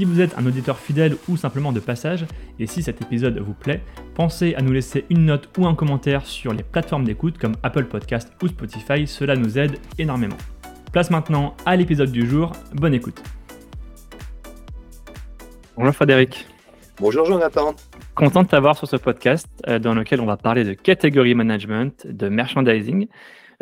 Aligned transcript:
Si 0.00 0.06
vous 0.06 0.22
êtes 0.22 0.38
un 0.38 0.46
auditeur 0.46 0.78
fidèle 0.78 1.14
ou 1.28 1.36
simplement 1.36 1.72
de 1.72 1.78
passage, 1.78 2.24
et 2.58 2.66
si 2.66 2.82
cet 2.82 3.02
épisode 3.02 3.38
vous 3.38 3.52
plaît, 3.52 3.82
pensez 4.14 4.54
à 4.54 4.62
nous 4.62 4.72
laisser 4.72 5.04
une 5.10 5.26
note 5.26 5.50
ou 5.58 5.66
un 5.66 5.74
commentaire 5.74 6.24
sur 6.24 6.54
les 6.54 6.62
plateformes 6.62 7.04
d'écoute 7.04 7.36
comme 7.36 7.52
Apple 7.62 7.84
Podcast 7.84 8.32
ou 8.42 8.48
Spotify, 8.48 9.06
cela 9.06 9.36
nous 9.36 9.58
aide 9.58 9.76
énormément. 9.98 10.38
Place 10.90 11.10
maintenant 11.10 11.54
à 11.66 11.76
l'épisode 11.76 12.10
du 12.10 12.26
jour, 12.26 12.52
bonne 12.72 12.94
écoute. 12.94 13.22
Bonjour 15.76 15.94
Frédéric. 15.94 16.46
Bonjour 16.98 17.26
Jonathan. 17.26 17.74
Content 18.14 18.44
de 18.44 18.48
t'avoir 18.48 18.78
sur 18.78 18.88
ce 18.88 18.96
podcast 18.96 19.48
euh, 19.68 19.78
dans 19.78 19.92
lequel 19.92 20.22
on 20.22 20.26
va 20.26 20.38
parler 20.38 20.64
de 20.64 20.72
category 20.72 21.34
management, 21.34 22.06
de 22.06 22.30
merchandising. 22.30 23.06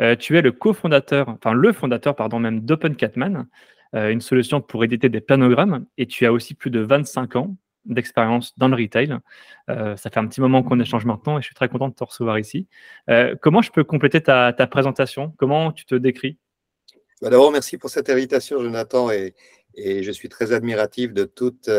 Euh, 0.01 0.15
tu 0.15 0.37
es 0.37 0.41
le 0.41 0.53
cofondateur, 0.53 1.27
enfin 1.27 1.51
le 1.51 1.73
fondateur 1.73 2.15
pardon 2.15 2.39
même 2.39 2.61
d'Open 2.61 2.95
Catman, 2.95 3.35
euh, 3.35 3.43
une 3.93 4.21
solution 4.21 4.61
pour 4.61 4.83
éditer 4.83 5.09
des 5.09 5.21
planogrammes. 5.21 5.85
Et 5.97 6.05
tu 6.05 6.25
as 6.25 6.31
aussi 6.31 6.53
plus 6.53 6.69
de 6.69 6.79
25 6.79 7.35
ans 7.35 7.55
d'expérience 7.85 8.57
dans 8.57 8.67
le 8.67 8.75
retail. 8.75 9.17
Euh, 9.69 9.95
ça 9.97 10.09
fait 10.09 10.19
un 10.19 10.27
petit 10.27 10.41
moment 10.41 10.63
qu'on 10.63 10.79
échange 10.79 11.05
maintenant 11.05 11.37
et 11.37 11.41
je 11.41 11.47
suis 11.47 11.55
très 11.55 11.69
content 11.69 11.89
de 11.89 11.93
te 11.93 12.03
recevoir 12.03 12.39
ici. 12.39 12.67
Euh, 13.09 13.35
comment 13.41 13.61
je 13.61 13.71
peux 13.71 13.83
compléter 13.83 14.21
ta, 14.21 14.53
présentation? 14.69 15.33
Comment 15.37 15.71
tu 15.71 15.85
te 15.85 15.95
décris? 15.95 16.37
Bah, 17.21 17.29
D'abord, 17.29 17.51
merci 17.51 17.77
pour 17.77 17.89
cette 17.89 18.09
invitation, 18.09 18.61
Jonathan, 18.61 19.11
et, 19.11 19.33
et 19.75 20.03
je 20.03 20.11
suis 20.11 20.29
très 20.29 20.53
admiratif 20.53 21.13
de 21.13 21.25
toute 21.25 21.69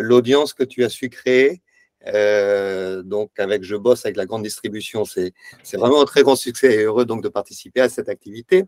l'audience 0.00 0.54
que 0.54 0.64
tu 0.64 0.84
as 0.84 0.88
su 0.88 1.10
créer. 1.10 1.62
donc, 3.04 3.30
avec 3.38 3.64
Je 3.64 3.76
bosse 3.76 4.04
avec 4.04 4.16
la 4.16 4.26
grande 4.26 4.42
distribution, 4.42 5.04
c'est 5.04 5.32
vraiment 5.74 6.00
un 6.00 6.06
très 6.06 6.22
grand 6.22 6.36
succès 6.36 6.74
et 6.74 6.82
heureux 6.84 7.04
donc 7.04 7.22
de 7.22 7.28
participer 7.28 7.80
à 7.80 7.88
cette 7.88 8.08
activité 8.08 8.64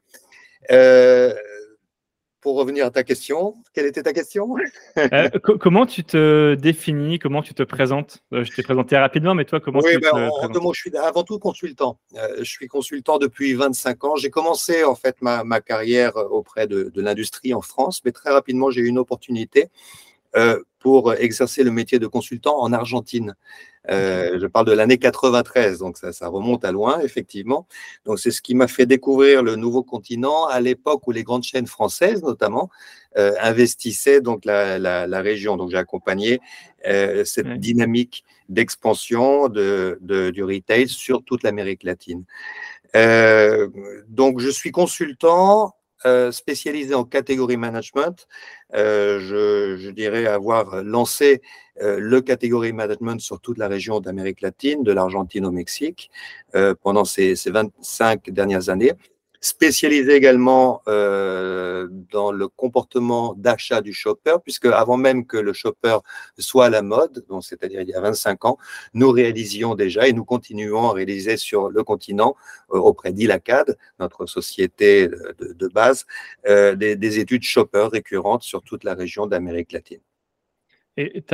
pour 2.40 2.56
revenir 2.56 2.86
à 2.86 2.90
ta 2.90 3.02
question, 3.02 3.56
quelle 3.74 3.86
était 3.86 4.02
ta 4.02 4.12
question? 4.12 4.54
Euh, 4.96 5.28
Comment 5.60 5.86
tu 5.86 6.04
te 6.04 6.54
définis 6.54 7.18
Comment 7.18 7.42
tu 7.42 7.54
te 7.54 7.62
présentes? 7.62 8.18
Euh, 8.32 8.44
Je 8.44 8.52
t'ai 8.52 8.62
présenté 8.62 8.96
rapidement, 8.96 9.34
mais 9.34 9.44
toi, 9.44 9.60
comment 9.60 9.80
oui, 9.80 9.92
tu 9.92 10.00
ben, 10.00 10.10
te 10.10 10.58
en, 10.58 10.72
je 10.72 10.80
suis 10.80 10.96
avant 10.96 11.22
tout 11.22 11.38
consultant. 11.38 11.98
Euh, 12.16 12.36
je 12.38 12.44
suis 12.44 12.66
consultant 12.68 13.18
depuis 13.18 13.54
25 13.54 14.04
ans. 14.04 14.16
J'ai 14.16 14.30
commencé 14.30 14.84
en 14.84 14.94
fait 14.94 15.16
ma, 15.20 15.44
ma 15.44 15.60
carrière 15.60 16.16
auprès 16.16 16.66
de, 16.66 16.90
de 16.94 17.02
l'industrie 17.02 17.54
en 17.54 17.60
France, 17.60 18.02
mais 18.04 18.12
très 18.12 18.30
rapidement, 18.30 18.70
j'ai 18.70 18.80
eu 18.82 18.86
une 18.86 18.98
opportunité 18.98 19.68
pour 20.80 21.14
exercer 21.14 21.62
le 21.62 21.70
métier 21.70 21.98
de 21.98 22.06
consultant 22.06 22.58
en 22.58 22.72
Argentine. 22.72 23.34
Euh, 23.90 24.38
je 24.38 24.46
parle 24.46 24.66
de 24.66 24.72
l'année 24.72 24.98
93, 24.98 25.78
donc 25.78 25.96
ça, 25.96 26.28
remonte 26.28 26.64
à 26.64 26.72
loin, 26.72 27.00
effectivement. 27.00 27.66
Donc 28.04 28.18
c'est 28.18 28.30
ce 28.30 28.42
qui 28.42 28.54
m'a 28.54 28.68
fait 28.68 28.86
découvrir 28.86 29.42
le 29.42 29.56
nouveau 29.56 29.82
continent 29.82 30.46
à 30.46 30.60
l'époque 30.60 31.06
où 31.06 31.12
les 31.12 31.22
grandes 31.22 31.44
chaînes 31.44 31.66
françaises, 31.66 32.22
notamment, 32.22 32.70
euh, 33.16 33.32
investissaient 33.40 34.20
donc 34.20 34.44
la, 34.44 35.20
région. 35.20 35.56
Donc 35.56 35.70
j'ai 35.70 35.78
accompagné 35.78 36.40
euh, 36.86 37.24
cette 37.24 37.58
dynamique 37.58 38.24
d'expansion 38.48 39.48
de, 39.48 39.98
du 40.02 40.44
retail 40.44 40.88
sur 40.88 41.24
toute 41.24 41.42
l'Amérique 41.42 41.84
latine. 41.84 42.24
donc 44.08 44.40
je 44.40 44.50
suis 44.50 44.72
consultant 44.72 45.74
euh, 46.06 46.32
spécialisé 46.32 46.94
en 46.94 47.04
catégorie 47.04 47.58
management. 47.58 48.26
Euh, 48.74 49.20
je, 49.20 49.90
dirais 49.90 50.26
avoir 50.26 50.82
lancé 50.82 51.42
euh, 51.82 51.98
le 52.00 52.22
catégorie 52.22 52.72
management 52.72 53.20
sur 53.20 53.38
toute 53.40 53.58
la 53.58 53.68
région 53.68 54.00
d'Amérique 54.00 54.40
latine, 54.40 54.82
de 54.82 54.92
l'Argentine 54.92 55.44
au 55.44 55.50
Mexique, 55.50 56.10
pendant 56.82 57.04
ces, 57.04 57.36
ces 57.36 57.50
25 57.50 58.30
dernières 58.30 58.70
années 58.70 58.92
spécialisé 59.40 60.14
également 60.14 60.82
euh, 60.86 61.88
dans 62.10 62.30
le 62.30 62.48
comportement 62.48 63.34
d'achat 63.34 63.80
du 63.80 63.92
shopper, 63.92 64.36
puisque 64.42 64.66
avant 64.66 64.96
même 64.96 65.26
que 65.26 65.36
le 65.36 65.52
shopper 65.52 65.98
soit 66.38 66.66
à 66.66 66.70
la 66.70 66.82
mode, 66.82 67.24
c'est-à-dire 67.40 67.80
il 67.80 67.88
y 67.88 67.94
a 67.94 68.00
25 68.00 68.44
ans, 68.44 68.58
nous 68.92 69.10
réalisions 69.10 69.74
déjà 69.74 70.08
et 70.08 70.12
nous 70.12 70.24
continuons 70.24 70.90
à 70.90 70.92
réaliser 70.92 71.36
sur 71.36 71.70
le 71.70 71.82
continent 71.82 72.36
euh, 72.72 72.78
auprès 72.78 73.12
d'Ilacad, 73.12 73.76
notre 73.98 74.26
société 74.26 75.08
de, 75.08 75.68
base, 75.68 76.06
euh, 76.46 76.74
des, 76.74 76.96
des, 76.96 77.18
études 77.18 77.42
shopper 77.42 77.88
récurrentes 77.90 78.42
sur 78.42 78.62
toute 78.62 78.84
la 78.84 78.94
région 78.94 79.26
d'Amérique 79.26 79.72
latine. 79.72 80.00
Et 80.96 81.24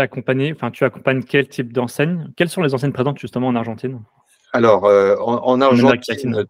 enfin, 0.52 0.70
tu 0.70 0.84
accompagnes 0.84 1.22
quel 1.22 1.48
type 1.48 1.72
d'enseigne? 1.72 2.30
Quelles 2.36 2.48
sont 2.48 2.62
les 2.62 2.74
enseignes 2.74 2.92
présentes 2.92 3.18
justement 3.18 3.48
en 3.48 3.56
Argentine? 3.56 4.00
Alors, 4.56 4.86
euh, 4.86 5.16
en, 5.18 5.60
Argentine, 5.60 6.46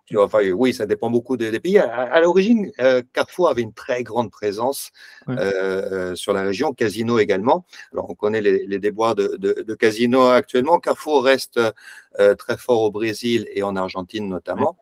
oui, 0.55 0.73
ça 0.73 0.87
dépend 0.87 1.11
beaucoup 1.11 1.37
des, 1.37 1.59
pays. 1.59 1.79
À, 1.79 2.21
l'origine, 2.21 2.71
euh, 2.81 3.03
Carrefour 3.13 3.49
avait 3.49 3.63
une 3.63 3.73
très 3.73 4.05
grande 4.05 4.31
présence 4.31 4.93
euh, 5.29 6.15
sur 6.15 6.33
la 6.33 6.43
région, 6.43 6.73
Casino 6.73 7.19
également. 7.19 7.67
Alors, 7.93 8.09
on 8.09 8.15
connaît 8.15 8.41
les, 8.41 8.79
déboires 8.79 9.17
de, 9.17 9.75
Casino 9.75 10.29
actuellement. 10.29 10.79
Carrefour 10.79 11.25
reste 11.25 11.61
très 12.39 12.57
fort 12.57 12.83
au 12.83 12.91
Brésil 12.91 13.47
et 13.53 13.63
en 13.63 13.77
Argentine 13.77 14.29
notamment. 14.29 14.79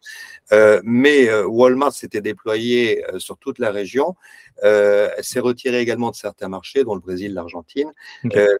mais 0.83 1.33
Walmart 1.45 1.93
s'était 1.93 2.21
déployé 2.21 3.05
sur 3.19 3.39
toute 3.39 3.59
la 3.59 3.71
région. 3.71 4.15
s'est 4.63 5.41
retiré 5.41 5.81
également 5.81 6.11
de 6.11 6.17
certains 6.17 6.49
marchés, 6.49 6.85
dont 6.85 6.95
le 6.95 7.01
Brésil, 7.01 7.35
l'Argentine, 7.35 7.93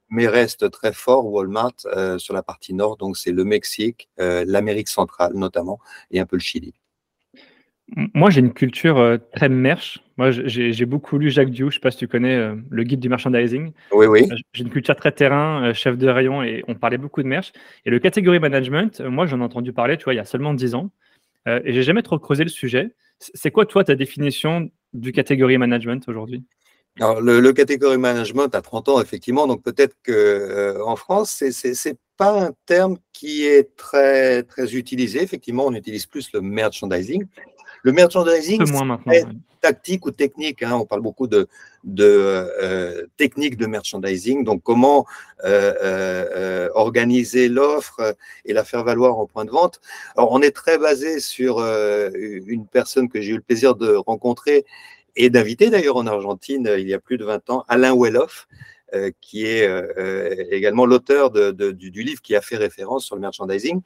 mais 0.09 0.27
reste 0.27 0.71
très 0.71 0.93
fort 0.93 1.27
Walmart 1.27 1.75
sur 2.19 2.35
la 2.35 2.43
partie 2.43 2.75
nord. 2.75 2.97
Donc, 2.97 3.17
c'est 3.17 3.33
le 3.33 3.45
Mexique, 3.45 4.09
l'Amérique 4.19 4.89
centrale 4.89 5.33
notamment, 5.35 5.79
et 6.11 6.21
un 6.21 6.27
peu 6.27 6.37
le 6.37 6.41
Chili. 6.41 6.75
Moi, 7.97 8.31
j'ai 8.31 8.41
une 8.41 8.53
culture 8.53 8.99
euh, 8.99 9.19
très 9.37 9.49
merch. 9.49 10.03
Moi, 10.17 10.31
j'ai 10.31 10.87
beaucoup 10.87 11.19
lu 11.19 11.31
Jacques 11.31 11.51
Diou, 11.51 11.71
je 11.71 11.77
ne 11.77 11.81
sais 11.81 11.81
pas 11.81 11.91
si 11.91 11.99
tu 11.99 12.09
connais 12.09 12.35
euh, 12.35 12.55
le 12.71 12.83
guide 12.83 13.01
du 13.01 13.09
merchandising. 13.09 13.73
Oui, 13.93 14.07
oui. 14.07 14.27
Euh, 14.31 14.37
j'ai 14.53 14.63
une 14.63 14.71
culture 14.71 14.97
très 14.97 15.13
terrain, 15.13 15.73
chef 15.75 15.99
de 15.99 16.09
rayon, 16.09 16.43
et 16.43 16.65
on 16.67 16.75
parlait 16.75 16.99
beaucoup 16.99 17.23
de 17.23 17.29
merch. 17.29 17.53
Et 17.85 17.91
le 17.91 17.99
catégorie 17.99 18.41
management, 18.41 19.01
moi, 19.01 19.27
j'en 19.27 19.41
ai 19.41 19.45
entendu 19.45 19.73
parler, 19.73 19.97
tu 19.97 20.05
vois, 20.05 20.15
il 20.15 20.17
y 20.17 20.21
a 20.21 20.25
seulement 20.25 20.55
10 20.55 20.75
ans. 20.75 20.91
et 21.47 21.73
j'ai 21.73 21.83
jamais 21.83 22.03
trop 22.03 22.19
creusé 22.19 22.43
le 22.43 22.51
sujet. 22.51 22.95
C'est 23.19 23.51
quoi, 23.51 23.67
toi, 23.67 23.85
ta 23.85 23.95
définition 23.95 24.71
du 24.93 25.13
catégorie 25.13 25.59
management 25.59 26.09
aujourd'hui? 26.09 26.43
Alors, 27.01 27.21
le, 27.21 27.41
le, 27.41 27.53
catégorie 27.53 27.99
management 27.99 28.55
à 28.55 28.63
30 28.63 28.89
ans, 28.89 29.01
effectivement, 29.03 29.47
donc 29.47 29.63
peut-être 29.63 29.97
que 30.03 30.81
en 30.85 30.97
France, 30.97 31.43
c'est 31.51 31.99
pas 32.17 32.47
un 32.47 32.53
terme 32.67 32.97
qui 33.13 33.45
est 33.45 33.77
très, 33.77 34.45
très 34.45 34.75
utilisé. 34.75 35.23
Effectivement, 35.23 35.67
on 35.67 35.75
utilise 35.75 36.07
plus 36.07 36.33
le 36.33 36.41
merchandising. 36.41 37.27
Le 37.85 37.93
merchandising, 37.93 38.65
c'est 39.07 39.27
tactique 39.61 40.05
ou 40.05 40.11
technique. 40.11 40.63
Hein. 40.63 40.73
On 40.75 40.85
parle 40.85 41.01
beaucoup 41.01 41.27
de, 41.27 41.49
de 41.85 42.05
euh, 42.05 43.07
technique 43.17 43.57
de 43.57 43.67
merchandising. 43.67 44.45
Donc, 44.45 44.63
comment 44.63 45.07
euh, 45.45 45.73
euh, 45.83 46.69
organiser 46.75 47.49
l'offre 47.49 48.17
et 48.45 48.53
la 48.53 48.65
faire 48.65 48.85
valoir 48.85 49.19
en 49.19 49.27
point 49.27 49.45
de 49.45 49.51
vente. 49.51 49.81
Alors, 50.17 50.33
on 50.33 50.43
est 50.43 50.51
très 50.51 50.79
basé 50.79 51.21
sur 51.21 51.61
une 51.61 52.67
personne 52.67 53.09
que 53.09 53.21
j'ai 53.21 53.33
eu 53.33 53.37
le 53.37 53.43
plaisir 53.43 53.75
de 53.75 53.95
rencontrer 53.95 54.67
et 55.17 55.31
d'inviter 55.31 55.71
d'ailleurs 55.71 55.97
en 55.97 56.07
Argentine 56.07 56.69
il 56.77 56.89
y 56.89 56.95
a 56.95 56.99
plus 56.99 57.19
de 57.19 57.25
20 57.25 57.51
ans, 57.51 57.65
Alain 57.69 57.95
Welloff, 57.97 58.49
euh, 58.95 59.11
qui 59.21 59.45
est 59.47 59.67
euh, 59.67 60.45
également 60.51 60.87
l'auteur 60.87 61.31
du, 61.31 62.03
livre 62.03 62.23
qui 62.23 62.37
a 62.37 62.41
fait 62.41 62.57
référence 62.57 63.05
sur 63.05 63.17
le 63.17 63.23
merchandising. 63.23 63.81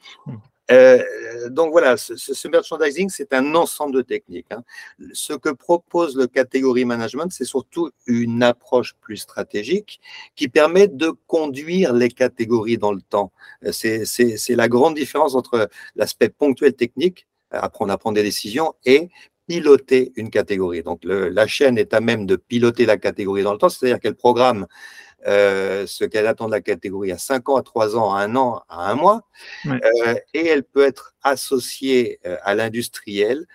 Hmm. 0.70 1.48
donc 1.50 1.70
voilà, 1.70 1.96
ce, 1.96 2.48
merchandising, 2.48 3.08
c'est 3.08 3.32
un 3.32 3.54
ensemble 3.54 3.94
de 3.94 4.02
techniques. 4.02 4.46
Hein. 4.50 4.62
Ce 5.12 5.32
que 5.32 5.48
propose 5.48 6.16
le 6.16 6.26
catégorie 6.26 6.84
management, 6.84 7.32
c'est 7.32 7.44
surtout 7.44 7.90
une 8.06 8.42
approche 8.42 8.94
plus 9.00 9.16
stratégique 9.16 10.00
qui 10.36 10.48
permet 10.48 10.88
de 10.88 11.12
conduire 11.26 11.92
les 11.92 12.10
catégories 12.10 12.78
dans 12.78 12.92
le 12.92 13.00
temps. 13.00 13.32
C'est 13.72 14.04
la 14.50 14.68
grande 14.68 14.94
différence 14.94 15.34
entre 15.34 15.68
l'aspect 15.96 16.28
ponctuel 16.28 16.74
technique, 16.74 17.26
apprendre 17.50 17.92
à 17.92 17.98
prendre 17.98 18.16
des 18.16 18.22
décisions, 18.22 18.74
et 18.84 19.08
piloter 19.48 20.12
une 20.16 20.30
catégorie. 20.30 20.82
Donc 20.82 21.00
la 21.04 21.46
chaîne 21.46 21.78
est 21.78 21.94
à 21.94 22.00
même 22.00 22.26
de 22.26 22.36
piloter 22.36 22.84
la 22.84 22.98
catégorie 22.98 23.42
dans 23.42 23.52
le 23.52 23.58
temps, 23.58 23.70
c'est-à-dire 23.70 23.98
qu'elle 23.98 24.14
programme 24.14 24.66
euh, 25.26 25.84
ce 25.86 26.04
qu'elle 26.04 26.26
attend 26.26 26.46
de 26.46 26.52
la 26.52 26.60
catégorie 26.60 27.10
à 27.10 27.18
5 27.18 27.48
ans, 27.48 27.56
à 27.56 27.62
3 27.62 27.96
ans, 27.96 28.14
à 28.14 28.22
1 28.22 28.36
an, 28.36 28.62
à 28.68 28.90
1 28.90 28.94
mois, 28.94 29.22
euh, 29.66 30.14
et 30.32 30.46
elle 30.46 30.62
peut 30.62 30.84
être 30.84 31.14
associée 31.22 32.20
euh, 32.24 32.36
à 32.42 32.54
l'industriel 32.54 33.46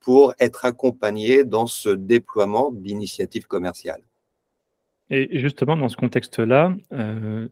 pour 0.00 0.32
être 0.40 0.64
accompagnée 0.64 1.44
dans 1.44 1.66
ce 1.66 1.90
déploiement 1.90 2.70
d'initiatives 2.72 3.46
commerciales. 3.46 4.00
Et 5.10 5.38
justement, 5.38 5.76
dans 5.76 5.90
ce 5.90 5.96
contexte-là, 5.96 6.74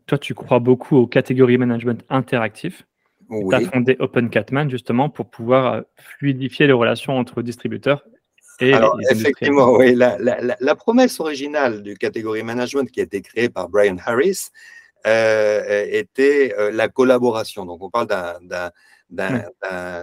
toi, 0.06 0.16
tu 0.16 0.32
crois 0.32 0.58
beaucoup 0.58 0.96
au 0.96 1.06
catégorie 1.06 1.58
management 1.58 2.02
interactif. 2.08 2.86
Tu 3.28 3.54
as 3.54 3.60
fondé 3.60 3.96
Open 3.98 4.30
Catman 4.30 4.70
justement 4.70 5.10
pour 5.10 5.28
pouvoir 5.28 5.82
fluidifier 5.98 6.66
les 6.66 6.72
relations 6.72 7.12
entre 7.19 7.42
distributeurs 7.42 8.06
et 8.60 8.72
Alors, 8.72 8.99
effectivement, 9.10 9.72
oui, 9.72 9.94
la, 9.94 10.75
promesse 10.76 11.20
originale 11.20 11.82
du 11.82 11.96
catégorie 11.96 12.43
management 12.43 12.90
qui 12.90 13.00
a 13.00 13.04
été 13.04 13.22
créée 13.22 13.49
par 13.49 13.69
Brian 13.69 13.96
Harris 14.04 14.50
était 15.04 16.54
la 16.72 16.88
collaboration. 16.88 17.66
Donc, 17.66 17.82
on 17.82 17.90
parle 17.90 18.06
d'un 18.06 18.70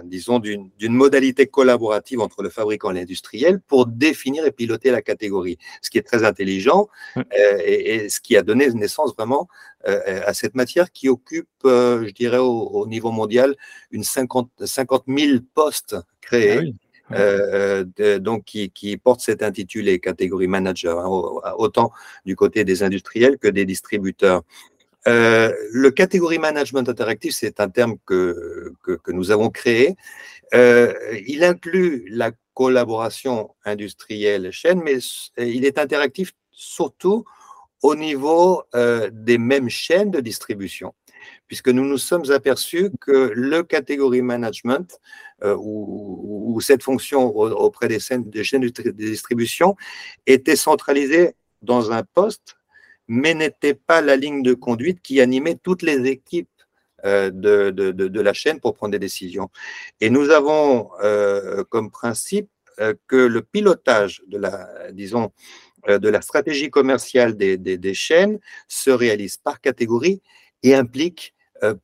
disons, 0.04 0.38
d'une 0.38 0.92
modalité 0.92 1.46
collaborative 1.46 2.20
entre 2.20 2.42
le 2.42 2.50
fabricant 2.50 2.90
et 2.90 2.94
l'industriel 2.94 3.60
pour 3.60 3.86
définir 3.86 4.44
et 4.46 4.52
piloter 4.52 4.90
la 4.90 5.02
catégorie, 5.02 5.58
ce 5.82 5.90
qui 5.90 5.98
est 5.98 6.02
très 6.02 6.24
intelligent 6.24 6.88
euh, 7.16 7.22
et, 7.64 8.08
ce 8.08 8.20
qui 8.20 8.36
a 8.36 8.42
donné 8.42 8.70
naissance 8.70 9.14
vraiment 9.16 9.48
euh, 9.88 10.20
à 10.26 10.34
cette 10.34 10.54
matière 10.54 10.92
qui 10.92 11.08
occupe, 11.08 11.48
euh, 11.64 12.06
je 12.06 12.12
dirais, 12.12 12.38
au, 12.38 12.86
niveau 12.86 13.10
mondial, 13.10 13.56
une 13.90 14.04
50, 14.04 14.50
50 14.64 15.04
000 15.08 15.38
postes 15.54 15.96
créés. 16.20 16.60
Ah 16.62 16.89
donc 18.20 18.44
qui, 18.44 18.96
porte 19.02 19.20
cet 19.20 19.42
intitulé 19.42 19.98
catégorie 19.98 20.48
manager, 20.48 20.98
hein, 20.98 21.52
autant 21.58 21.92
du 22.24 22.36
côté 22.36 22.64
des 22.64 22.82
industriels 22.82 23.38
que 23.38 23.48
des 23.48 23.64
distributeurs. 23.64 24.42
Euh, 25.08 25.52
le 25.72 25.90
catégorie 25.90 26.38
management 26.38 26.88
interactif, 26.88 27.34
c'est 27.34 27.60
un 27.60 27.68
terme 27.68 27.96
que, 28.04 28.74
que, 28.82 29.12
nous 29.12 29.30
avons 29.30 29.50
créé. 29.50 29.96
Euh, 30.54 30.92
il 31.26 31.42
inclut 31.44 32.06
la 32.10 32.32
collaboration 32.54 33.54
industrielle 33.64 34.50
chaîne, 34.50 34.82
mais 34.82 34.98
il 35.38 35.64
est 35.64 35.78
interactif 35.78 36.32
surtout 36.50 37.24
au 37.82 37.94
niveau 37.94 38.62
euh, 38.74 39.08
des 39.10 39.38
mêmes 39.38 39.70
chaînes 39.70 40.10
de 40.10 40.20
distribution, 40.20 40.92
puisque 41.46 41.68
nous 41.68 41.84
nous 41.84 41.98
sommes 41.98 42.30
aperçus 42.30 42.90
que 43.00 43.32
le 43.34 43.62
catégorie 43.62 44.22
management 44.22 44.98
ou, 45.42 46.58
cette 46.60 46.82
fonction 46.82 47.34
auprès 47.34 47.88
des, 47.88 47.98
chaînes 47.98 48.28
de 48.28 48.90
distribution 48.90 49.76
était 50.26 50.56
centralisée 50.56 51.34
dans 51.62 51.92
un 51.92 52.02
poste 52.02 52.56
mais 53.10 53.34
n'était 53.34 53.74
pas 53.74 54.00
la 54.00 54.14
ligne 54.14 54.42
de 54.44 54.54
conduite 54.54 55.02
qui 55.02 55.20
animait 55.20 55.56
toutes 55.60 55.82
les 55.82 56.08
équipes 56.08 56.48
euh, 57.04 57.30
de, 57.32 57.70
de, 57.70 58.20
la 58.20 58.32
chaîne 58.32 58.60
pour 58.60 58.74
prendre 58.74 58.92
des 58.92 59.00
décisions. 59.00 59.50
Et 60.00 60.10
nous 60.10 60.30
avons 60.30 60.90
euh, 61.02 61.64
comme 61.70 61.90
principe 61.90 62.48
euh, 62.78 62.94
que 63.08 63.16
le 63.16 63.42
pilotage 63.42 64.22
de 64.28 64.38
la, 64.38 64.92
disons, 64.92 65.32
de 65.88 66.08
la 66.08 66.20
stratégie 66.20 66.70
commerciale 66.70 67.36
des, 67.36 67.56
des, 67.56 67.94
chaînes 67.94 68.38
se 68.68 68.90
réalise 68.90 69.38
par 69.38 69.60
catégorie 69.60 70.20
et 70.62 70.74
implique 70.74 71.34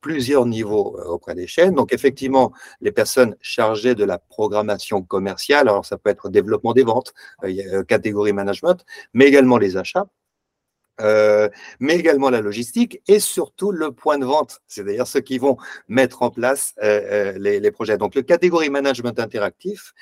plusieurs 0.01 0.47
niveaux 0.47 0.99
auprès 1.05 1.35
des 1.35 1.45
chaînes. 1.45 1.75
Donc 1.75 1.93
effectivement, 1.93 2.51
les 2.81 2.91
personnes 2.91 3.35
chargées 3.41 3.93
de 3.93 4.03
la 4.03 4.17
programmation 4.17 5.03
commerciale, 5.03 5.69
alors 5.69 5.85
ça 5.85 5.99
peut 5.99 6.09
être 6.09 6.29
développement 6.29 6.73
des 6.73 6.83
ventes, 6.83 7.13
catégorie 7.87 8.33
management, 8.33 8.83
mais 9.13 9.25
également 9.25 9.59
les 9.59 9.77
achats, 9.77 10.07
euh, 10.99 11.47
mais 11.79 11.95
également 11.95 12.31
la 12.31 12.41
logistique 12.41 13.01
et 13.07 13.19
surtout 13.19 13.71
le 13.71 13.91
point 13.91 14.17
de 14.17 14.25
vente, 14.25 14.61
c'est 14.67 14.81
à 14.81 14.83
dire 14.91 15.05
ceux 15.05 15.19
qui 15.19 15.37
vont 15.37 15.57
mettre 15.87 16.23
en 16.23 16.31
place 16.31 16.73
euh, 16.81 17.35
euh, 17.35 17.59
les, 17.59 17.71
projets. 17.71 17.97
Donc 17.97 18.15
le 18.15 18.23
catégorie 18.23 18.69
management 18.69 19.19
interactif, 19.19 19.93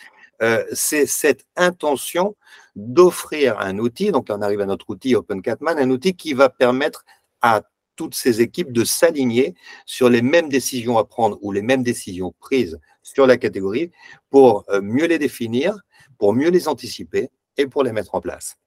c'est 0.73 1.05
cette 1.05 1.45
intention 1.55 2.35
d'offrir 2.75 3.57
un 3.59 3.77
outil, 3.79 4.11
donc 4.11 4.27
on 4.29 4.41
arrive 4.41 4.59
à 4.59 4.65
notre 4.65 4.89
outil 4.89 5.15
OpenCatman, 5.15 5.77
un 5.77 5.89
outil 5.89 6.13
qui 6.13 6.33
va 6.33 6.49
permettre 6.49 7.05
à 7.41 7.61
toutes 7.95 8.15
ces 8.15 8.41
équipes 8.41 8.71
de 8.71 8.83
s'aligner 8.83 9.55
sur 9.85 10.09
les 10.09 10.21
mêmes 10.21 10.49
décisions 10.49 10.97
à 10.97 11.05
prendre 11.05 11.37
ou 11.41 11.51
les 11.51 11.61
mêmes 11.61 11.83
décisions 11.83 12.33
prises 12.39 12.79
sur 13.03 13.27
la 13.27 13.37
catégorie 13.37 13.91
pour 14.29 14.65
mieux 14.81 15.05
les 15.05 15.19
définir, 15.19 15.75
pour 16.17 16.33
mieux 16.33 16.49
les 16.49 16.67
anticiper 16.67 17.29
et 17.57 17.67
pour 17.67 17.83
les 17.83 17.91
mettre 17.91 18.15
en 18.15 18.21
place. 18.21 18.57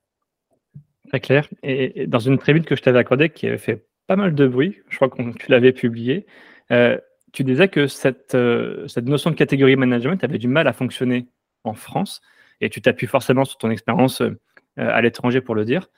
Très 1.08 1.20
clair. 1.20 1.48
Et, 1.62 2.06
dans 2.06 2.18
une 2.18 2.38
prévue 2.38 2.62
que 2.62 2.76
je 2.76 2.82
t'avais 2.82 2.98
accordée, 2.98 3.30
qui 3.30 3.46
avait 3.46 3.58
fait 3.58 3.86
pas 4.06 4.16
mal 4.16 4.34
de 4.34 4.46
bruit, 4.46 4.78
je 4.88 4.96
crois 4.96 5.08
que 5.08 5.22
tu 5.38 5.50
l'avais 5.50 5.72
publié, 5.72 6.26
euh, 6.70 6.98
tu 7.32 7.44
disais 7.44 7.68
que 7.68 7.86
cette, 7.86 8.34
euh, 8.34 8.86
cette 8.88 9.06
notion 9.06 9.30
de 9.30 9.36
catégorie 9.36 9.76
management 9.76 10.22
avait 10.22 10.38
du 10.38 10.48
mal 10.48 10.66
à 10.66 10.72
fonctionner 10.72 11.28
en 11.64 11.74
France, 11.74 12.20
et 12.60 12.70
tu 12.70 12.80
t'appuies 12.80 13.06
forcément 13.06 13.44
sur 13.44 13.58
ton 13.58 13.70
expérience 13.70 14.20
euh, 14.20 14.34
à 14.76 15.00
l'étranger 15.00 15.40
pour 15.40 15.54
le 15.54 15.64
dire. 15.64 15.88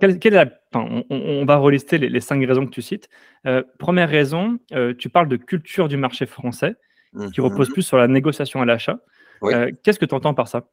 Quelle, 0.00 0.18
quelle 0.18 0.52
on, 0.76 1.44
va 1.44 1.56
relister 1.56 1.98
les, 1.98 2.20
cinq 2.20 2.44
raisons 2.46 2.66
que 2.66 2.70
tu 2.70 2.82
cites. 2.82 3.08
première 3.78 4.08
raison, 4.08 4.58
tu 4.98 5.08
parles 5.08 5.28
de 5.28 5.36
culture 5.36 5.88
du 5.88 5.96
marché 5.96 6.26
français, 6.26 6.76
qui 7.32 7.40
repose 7.40 7.70
mmh 7.70 7.72
plus 7.72 7.82
sur 7.82 7.96
la 7.96 8.08
négociation 8.08 8.60
à 8.62 8.64
l'achat. 8.64 8.98
Qu'est-ce 9.82 9.98
que 9.98 10.04
tu 10.04 10.14
entends 10.14 10.34
par 10.34 10.48
ça? 10.48 10.66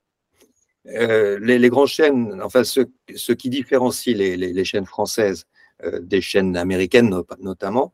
Euh, 0.87 1.39
les, 1.41 1.69
grandes 1.69 1.87
chaînes, 1.87 2.41
enfin 2.43 2.63
ce, 2.65 3.31
qui 3.31 3.49
différencie 3.49 4.15
les, 4.15 4.65
chaînes 4.65 4.85
françaises 4.85 5.45
euh, 5.83 5.99
des 6.01 6.19
chaînes 6.19 6.57
américaines 6.57 7.15
notamment, 7.39 7.93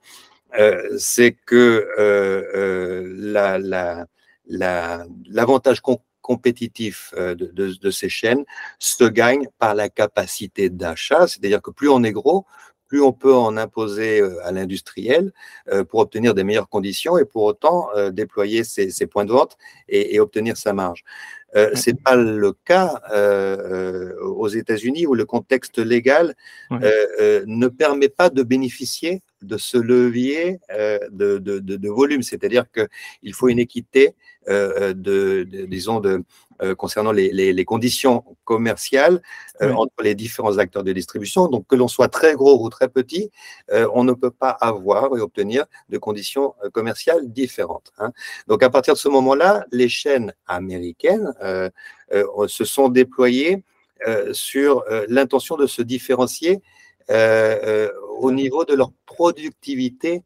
euh, 0.57 0.97
c'est 0.97 1.33
que 1.45 1.87
l'avantage 5.29 5.81
compétitif 6.21 7.13
de, 7.15 7.91
ces 7.91 8.09
chaînes 8.09 8.45
se 8.79 9.03
gagne 9.03 9.47
par 9.57 9.75
la 9.75 9.89
capacité 9.89 10.69
d'achat, 10.69 11.27
c'est-à-dire 11.27 11.61
que 11.61 11.71
plus 11.71 11.89
on 11.89 12.03
est 12.03 12.11
gros, 12.11 12.45
plus 12.87 13.01
on 13.01 13.13
peut 13.13 13.35
en 13.35 13.55
imposer 13.55 14.21
à 14.43 14.51
l'industriel 14.51 15.31
pour 15.89 15.99
obtenir 15.99 16.33
des 16.33 16.43
meilleures 16.43 16.69
conditions 16.69 17.19
et 17.19 17.25
pour 17.25 17.43
autant 17.43 17.87
déployer 18.11 18.63
ses, 18.63 19.05
points 19.05 19.25
de 19.25 19.31
vente 19.31 19.57
et 19.87 20.19
obtenir 20.19 20.57
sa 20.57 20.73
marge. 20.73 21.03
Euh, 21.55 21.71
Ce 21.75 21.89
n'est 21.89 21.97
pas 21.97 22.15
le 22.15 22.53
cas 22.65 23.01
euh, 23.11 23.57
euh, 23.57 24.21
aux 24.21 24.47
États-Unis 24.47 25.07
où 25.07 25.15
le 25.15 25.25
contexte 25.25 25.79
légal 25.79 26.35
ne 26.71 27.67
permet 27.67 28.09
pas 28.09 28.29
de 28.29 28.43
bénéficier 28.43 29.21
de 29.41 29.57
ce 29.57 29.77
levier 29.77 30.59
de, 31.11 31.89
volume. 31.89 32.23
C'est-à-dire 32.23 32.65
qu'il 32.71 33.33
faut 33.33 33.49
une 33.49 33.59
équité 33.59 34.15
de, 34.47 35.43
disons, 35.67 35.99
de, 35.99 36.23
euh, 36.61 36.75
concernant 36.75 37.13
les, 37.13 37.63
conditions 37.65 38.25
commerciales 38.43 39.21
euh, 39.61 39.71
entre 39.71 40.03
les 40.03 40.13
différents 40.13 40.57
acteurs 40.57 40.83
de 40.83 40.91
distribution. 40.91 41.47
Donc, 41.47 41.65
que 41.67 41.75
l'on 41.75 41.87
soit 41.87 42.09
très 42.09 42.35
gros 42.35 42.61
ou 42.65 42.69
très 42.69 42.89
petit, 42.89 43.31
euh, 43.71 43.87
on 43.93 44.03
ne 44.03 44.11
peut 44.11 44.31
pas 44.31 44.49
avoir 44.49 45.15
et 45.15 45.21
obtenir 45.21 45.65
de 45.87 45.97
conditions 45.97 46.53
commerciales 46.73 47.31
différentes. 47.31 47.93
Hein. 47.97 48.11
Donc, 48.47 48.61
à 48.61 48.69
partir 48.69 48.95
de 48.95 48.99
ce 48.99 49.07
moment-là, 49.07 49.65
les 49.71 49.87
chaînes 49.87 50.33
américaines 50.47 51.33
se 51.41 52.65
sont 52.65 52.89
déployées 52.89 53.63
sur 54.31 54.83
l'intention 55.07 55.57
de 55.57 55.67
se 55.67 55.81
différencier 55.81 56.61
au 57.09 58.31
niveau 58.31 58.65
de 58.65 58.73
leur 58.73 58.91
productivité 59.05 60.23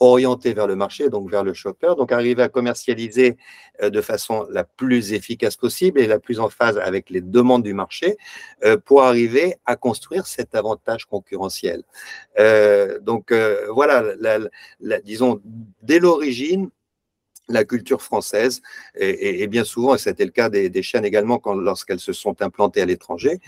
orienté 0.00 0.54
vers 0.54 0.66
le 0.66 0.76
marché, 0.76 1.08
donc 1.08 1.30
vers 1.30 1.44
le 1.44 1.54
shopper, 1.54 1.94
donc 1.96 2.12
arriver 2.12 2.42
à 2.42 2.48
commercialiser 2.48 3.36
euh, 3.82 3.90
de 3.90 4.00
façon 4.00 4.46
la 4.50 4.64
plus 4.64 5.12
efficace 5.12 5.56
possible 5.56 6.00
et 6.00 6.06
la 6.06 6.18
plus 6.18 6.40
en 6.40 6.48
phase 6.48 6.78
avec 6.78 7.10
les 7.10 7.20
demandes 7.20 7.62
du 7.62 7.74
marché 7.74 8.16
euh, 8.64 8.76
pour 8.76 9.02
arriver 9.04 9.56
à 9.64 9.76
construire 9.76 10.26
cet 10.26 10.54
avantage 10.54 11.04
concurrentiel. 11.06 11.82
Euh, 12.38 12.98
donc 13.00 13.32
voilà, 13.70 14.02
disons, 15.04 15.40
dès 15.82 15.98
l'origine, 15.98 16.70
la 17.48 17.64
culture 17.64 18.00
française, 18.00 18.62
et, 18.96 19.46
bien 19.48 19.64
souvent, 19.64 19.94
et 19.94 19.98
c'était 19.98 20.24
le 20.24 20.30
cas 20.30 20.48
des, 20.48 20.82
chaînes 20.82 21.04
également 21.04 21.40
lorsqu'elles 21.54 22.00
se 22.00 22.12
sont 22.12 22.40
implantées 22.40 22.80
à 22.80 22.86
l'étranger, 22.86 23.38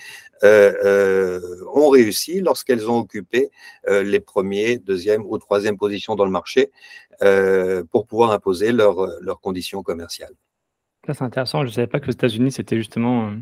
euh, 0.44 0.72
euh, 0.84 1.40
ont 1.74 1.88
réussi 1.88 2.40
lorsqu'elles 2.40 2.90
ont 2.90 2.98
occupé 2.98 3.50
euh, 3.88 4.02
les 4.02 4.20
premiers, 4.20 4.78
deuxième 4.78 5.24
ou 5.24 5.38
troisième 5.38 5.78
positions 5.78 6.14
dans 6.14 6.26
le 6.26 6.30
marché 6.30 6.70
pour 7.90 8.06
pouvoir 8.06 8.32
imposer 8.32 8.72
leurs 8.72 9.40
conditions 9.40 9.82
commerciales. 9.82 10.34
Ça, 11.06 11.14
c'est 11.14 11.24
intéressant. 11.24 11.62
Je 11.62 11.68
ne 11.68 11.72
savais 11.72 11.86
pas 11.86 11.98
que 11.98 12.08
aux 12.08 12.12
États-Unis, 12.12 12.52
c'était 12.52 12.76
justement 12.76 13.32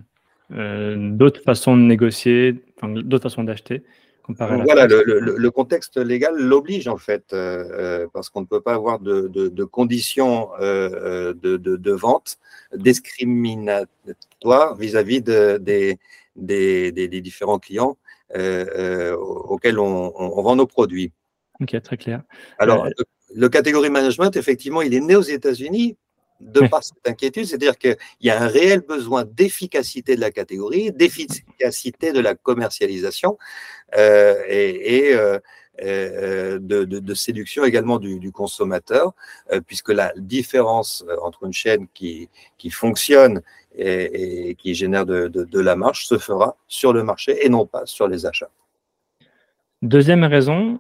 d'autres 0.51 1.43
façons 1.43 1.77
de 1.77 1.83
négocier, 1.83 2.63
d'autres 2.85 3.25
façons 3.25 3.43
d'acheter 3.43 3.83
voilà, 4.29 4.87
le, 4.87 5.51
contexte 5.51 5.99
légal 5.99 6.35
l'oblige 6.37 6.89
en 6.89 6.97
fait, 6.97 7.33
euh, 7.33 7.65
euh, 7.73 8.07
parce 8.13 8.31
qu'on 8.31 8.41
ne 8.41 8.47
peut 8.47 8.61
pas 8.61 8.75
avoir 8.75 8.99
de, 9.01 9.65
conditions 9.65 10.49
euh, 10.61 11.35
de, 11.35 11.93
vente 11.93 12.39
discriminatoires 12.75 14.77
vis-à-vis 14.77 15.21
des, 15.21 15.99
des, 16.37 17.21
différents 17.21 17.59
clients 17.59 17.97
auxquels 18.35 19.79
on, 19.79 20.43
vend 20.43 20.57
nos 20.57 20.67
produits. 20.67 21.13
Ok, 21.61 21.81
très 21.83 21.97
clair. 21.97 22.23
Alors, 22.59 22.89
le 23.35 23.49
catégorie 23.49 23.91
management, 23.91 24.37
effectivement, 24.37 24.83
il 24.83 24.95
est 24.95 25.01
né 25.01 25.17
aux 25.17 25.23
États-Unis 25.23 25.97
de 26.41 26.67
par 26.67 26.83
cette 26.83 27.07
inquiétude, 27.07 27.47
c'est-à-dire 27.47 27.79
qu'il 27.79 27.97
y 28.21 28.31
a 28.31 28.43
un 28.43 28.49
réel 28.49 28.81
besoin 28.81 29.25
d'efficacité 29.25 30.17
de 30.17 30.21
la 30.21 30.31
catégorie, 30.31 30.93
d'efficacité 30.93 32.13
de 32.13 32.21
la 32.21 32.35
commercialisation, 32.35 33.39
euh, 33.97 34.35
et, 34.49 35.15
euh, 35.15 35.39
de, 36.61 37.15
séduction 37.15 37.65
également 37.65 37.99
du, 37.99 38.31
consommateur, 38.33 39.13
puisque 39.67 39.91
la 39.91 40.13
différence 40.17 41.05
entre 41.23 41.45
une 41.45 41.53
chaîne 41.53 41.87
qui, 41.95 42.29
qui 42.59 42.71
fonctionne 42.71 43.43
et, 43.77 44.55
qui 44.57 44.75
génère 44.75 45.05
de, 45.05 45.61
la 45.61 45.77
marge 45.77 46.07
se 46.07 46.19
fera 46.19 46.57
sur 46.69 46.93
le 46.93 47.03
marché 47.03 47.45
et 47.45 47.49
non 47.49 47.67
pas 47.67 47.87
sur 47.87 48.07
les 48.07 48.25
achats. 48.25 48.51
Deuxième 49.83 50.25
raison, 50.25 50.79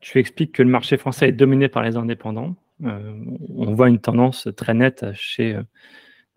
tu 0.00 0.18
expliques 0.18 0.52
que 0.52 0.62
le 0.62 0.68
marché 0.68 0.98
français 0.98 1.28
est 1.28 1.32
dominé 1.32 1.68
par 1.68 1.82
les 1.82 1.96
indépendants. 1.96 2.54
On 2.82 3.74
voit 3.74 3.88
une 3.88 4.00
tendance 4.00 4.48
très 4.56 4.74
nette 4.74 5.06
chez 5.14 5.58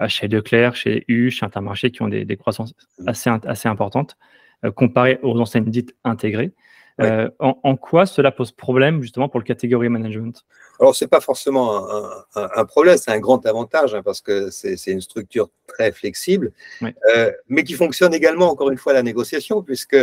chez 0.08 0.28
Leclerc, 0.28 0.76
chez 0.76 1.06
U, 1.08 1.30
chez 1.30 1.46
Intermarché, 1.46 1.92
qui 1.92 2.02
ont 2.02 2.08
des, 2.08 2.38
croissances 2.38 2.74
assez, 3.06 3.30
assez 3.30 3.68
importantes, 3.68 4.18
euh, 4.66 4.72
comparées 4.72 5.20
aux 5.22 5.40
enseignes 5.40 5.66
dites 5.66 5.96
intégrées. 6.04 6.54
Euh, 7.02 7.30
en, 7.40 7.76
quoi 7.76 8.06
cela 8.06 8.32
pose 8.32 8.52
problème 8.52 9.02
justement 9.02 9.28
pour 9.28 9.40
le 9.40 9.46
catégorie 9.46 9.90
management? 9.90 10.46
Alors, 10.80 10.96
ce 10.96 11.04
n'est 11.04 11.10
pas 11.10 11.22
forcément 11.22 11.88
un, 12.36 12.66
problème, 12.66 12.98
c'est 12.98 13.12
un 13.12 13.20
grand 13.20 13.46
avantage 13.46 13.94
hein, 13.94 14.02
parce 14.04 14.22
que 14.22 14.50
c'est 14.50 14.76
une 14.88 15.02
structure 15.02 15.50
très 15.68 15.92
flexible, 15.92 16.52
euh, 16.82 17.32
mais 17.48 17.64
qui 17.64 17.74
fonctionne 17.74 18.14
également, 18.14 18.50
encore 18.50 18.70
une 18.72 18.78
fois, 18.78 18.92
à 18.94 18.96
la 18.96 19.04
négociation, 19.04 19.62
puisque 19.62 19.96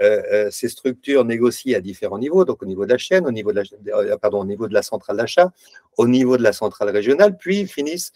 euh, 0.00 0.50
ces 0.50 0.68
structures 0.68 1.24
négocient 1.24 1.76
à 1.76 1.80
différents 1.80 2.18
niveaux, 2.18 2.44
donc 2.44 2.62
au 2.62 2.66
niveau 2.66 2.84
de 2.84 2.90
la 2.90 2.98
chaîne, 2.98 3.26
au 3.26 3.32
niveau 3.32 3.52
de 3.52 3.62
la, 3.62 4.18
pardon, 4.18 4.40
au 4.40 4.44
niveau 4.44 4.68
de 4.68 4.74
la 4.74 4.82
centrale 4.82 5.16
d'achat, 5.16 5.50
au 5.96 6.06
niveau 6.06 6.36
de 6.36 6.42
la 6.42 6.52
centrale 6.52 6.90
régionale, 6.90 7.36
puis 7.36 7.66
finissent 7.66 8.12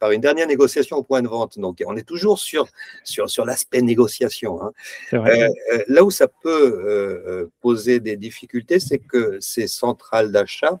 par 0.00 0.10
une 0.10 0.20
dernière 0.20 0.48
négociation 0.48 0.96
au 0.96 1.02
point 1.02 1.22
de 1.22 1.28
vente. 1.28 1.58
Donc, 1.58 1.82
on 1.86 1.96
est 1.96 2.08
toujours 2.08 2.38
sur, 2.38 2.66
sur, 3.04 3.28
sur 3.28 3.44
l'aspect 3.44 3.82
négociation. 3.82 4.60
Hein. 4.62 4.72
là 5.88 6.02
où 6.02 6.10
ça 6.10 6.26
peut 6.26 7.50
poser 7.60 8.00
des 8.00 8.16
difficultés, 8.16 8.80
c'est 8.80 8.98
que 8.98 9.38
ces 9.40 9.68
centrales 9.68 10.32
d'achat 10.32 10.80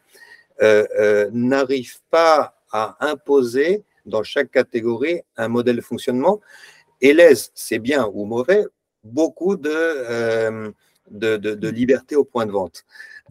euh, 0.62 0.86
euh, 0.98 1.30
n'arrivent 1.32 2.00
pas 2.10 2.54
à 2.72 2.96
imposer 3.00 3.82
dans 4.06 4.22
chaque 4.22 4.50
catégorie 4.50 5.22
un 5.36 5.48
modèle 5.48 5.76
de 5.76 5.80
fonctionnement 5.80 6.40
et 7.00 7.12
laissent, 7.12 7.50
c'est 7.54 7.78
bien 7.78 8.08
ou 8.12 8.24
mauvais, 8.24 8.64
beaucoup 9.02 9.56
de, 9.56 9.70
euh, 9.70 10.70
de, 11.10 11.36
de, 11.36 11.68
liberté 11.68 12.16
au 12.16 12.24
point 12.24 12.46
de 12.46 12.52
vente. 12.52 12.84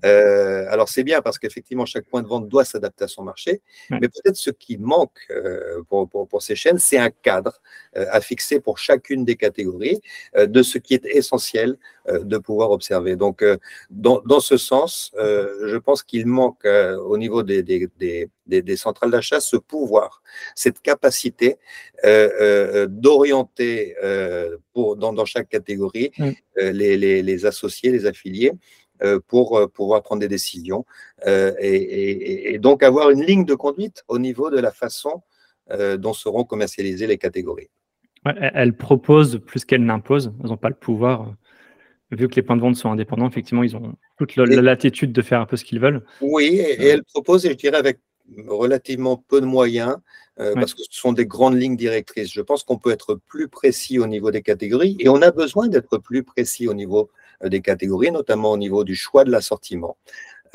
Euh, 0.05 0.65
alors 0.69 0.89
c'est 0.89 1.03
bien 1.03 1.21
parce 1.21 1.39
qu'effectivement 1.39 1.85
chaque 1.85 2.05
point 2.05 2.21
de 2.21 2.27
vente 2.27 2.49
doit 2.49 2.65
s'adapter 2.65 3.05
à 3.05 3.07
son 3.07 3.23
marché, 3.23 3.61
mais 3.89 4.09
peut-être 4.09 4.35
ce 4.35 4.49
qui 4.49 4.77
manque 4.77 5.19
euh, 5.31 5.81
pour, 5.87 6.09
pour, 6.09 6.41
ces 6.41 6.55
chaînes, 6.55 6.79
c'est 6.79 6.97
un 6.97 7.09
cadre 7.09 7.61
euh, 7.95 8.05
à 8.09 8.19
fixer 8.19 8.59
pour 8.59 8.79
chacune 8.79 9.23
des 9.23 9.35
catégories 9.35 10.01
de 10.35 10.63
ce 10.63 10.77
qui 10.77 10.95
est 10.95 11.05
essentiel 11.05 11.77
de 12.09 12.37
pouvoir 12.37 12.71
observer. 12.71 13.15
Donc 13.15 13.45
dans, 13.89 14.21
dans 14.25 14.39
ce 14.41 14.57
sens, 14.57 15.11
je 15.15 15.77
pense 15.77 16.03
qu'il 16.03 16.25
manque 16.25 16.65
au 16.65 17.17
niveau 17.17 17.43
des, 17.43 17.63
des, 17.63 17.87
des, 17.97 18.29
des 18.61 18.75
centrales 18.75 19.11
d'achat 19.11 19.39
ce 19.39 19.55
pouvoir, 19.55 20.21
cette 20.55 20.81
capacité 20.81 21.57
d'orienter 22.03 23.95
pour 24.73 24.97
dans, 24.97 25.13
dans, 25.13 25.25
chaque 25.25 25.47
catégorie 25.49 26.11
les, 26.57 26.97
les, 26.97 27.23
les 27.23 27.45
associés, 27.45 27.91
les 27.91 28.05
affiliés 28.05 28.51
euh, 28.51 28.82
pour 29.27 29.57
euh, 29.57 29.67
pouvoir 29.67 30.01
prendre 30.03 30.21
des 30.21 30.27
décisions 30.27 30.85
euh, 31.27 31.53
et, 31.59 32.57
donc 32.59 32.83
avoir 32.83 33.09
une 33.09 33.21
ligne 33.21 33.45
de 33.45 33.55
conduite 33.55 34.03
au 34.07 34.19
niveau 34.19 34.49
de 34.49 34.59
la 34.59 34.71
façon 34.71 35.21
dont 35.97 36.13
seront 36.13 36.43
commercialisées 36.43 37.07
les 37.07 37.17
catégories. 37.17 37.69
elles 38.25 38.75
proposent 38.75 39.39
plus 39.45 39.63
qu'elles 39.63 39.85
n'imposent. 39.85 40.33
Elles 40.43 40.49
n'ont 40.49 40.57
pas 40.57 40.69
le 40.69 40.75
pouvoir. 40.75 41.33
Vu 42.11 42.27
que 42.27 42.35
les 42.35 42.41
points 42.41 42.57
de 42.57 42.61
vente 42.61 42.75
sont 42.75 42.91
indépendants, 42.91 43.27
effectivement, 43.27 43.63
ils 43.63 43.75
ont 43.75 43.95
toute 44.19 44.35
la, 44.35 44.45
latitude 44.45 45.13
de 45.13 45.21
faire 45.21 45.39
un 45.39 45.45
peu 45.45 45.55
ce 45.55 45.63
qu'ils 45.63 45.79
veulent. 45.79 46.05
Oui, 46.21 46.59
et, 46.59 46.85
elles 46.85 47.03
proposent, 47.03 47.45
et 47.45 47.51
je 47.51 47.55
dirais 47.55 47.77
avec 47.77 47.99
relativement 48.45 49.15
peu 49.15 49.39
de 49.39 49.45
moyens, 49.45 49.95
parce 50.35 50.73
que 50.73 50.81
ce 50.83 50.99
sont 50.99 51.13
des 51.13 51.25
grandes 51.25 51.59
lignes 51.59 51.77
directrices. 51.77 52.31
Je 52.31 52.41
pense 52.41 52.63
qu'on 52.63 52.77
peut 52.77 52.91
être 52.91 53.15
plus 53.27 53.47
précis 53.47 53.99
au 53.99 54.05
niveau 54.05 54.31
des 54.31 54.41
catégories 54.41 54.97
et 54.99 55.07
on 55.09 55.21
a 55.21 55.31
besoin 55.31 55.69
d'être 55.69 55.97
plus 55.97 56.23
précis 56.23 56.67
au 56.67 56.73
niveau 56.73 57.09
euh, 57.09 57.22
des 57.43 57.61
catégories, 57.61 58.11
notamment 58.11 58.51
au 58.51 58.57
niveau 58.57 58.83
du 58.83 58.95
choix 58.95 59.23
de 59.23 59.31
l'assortiment. 59.31 59.97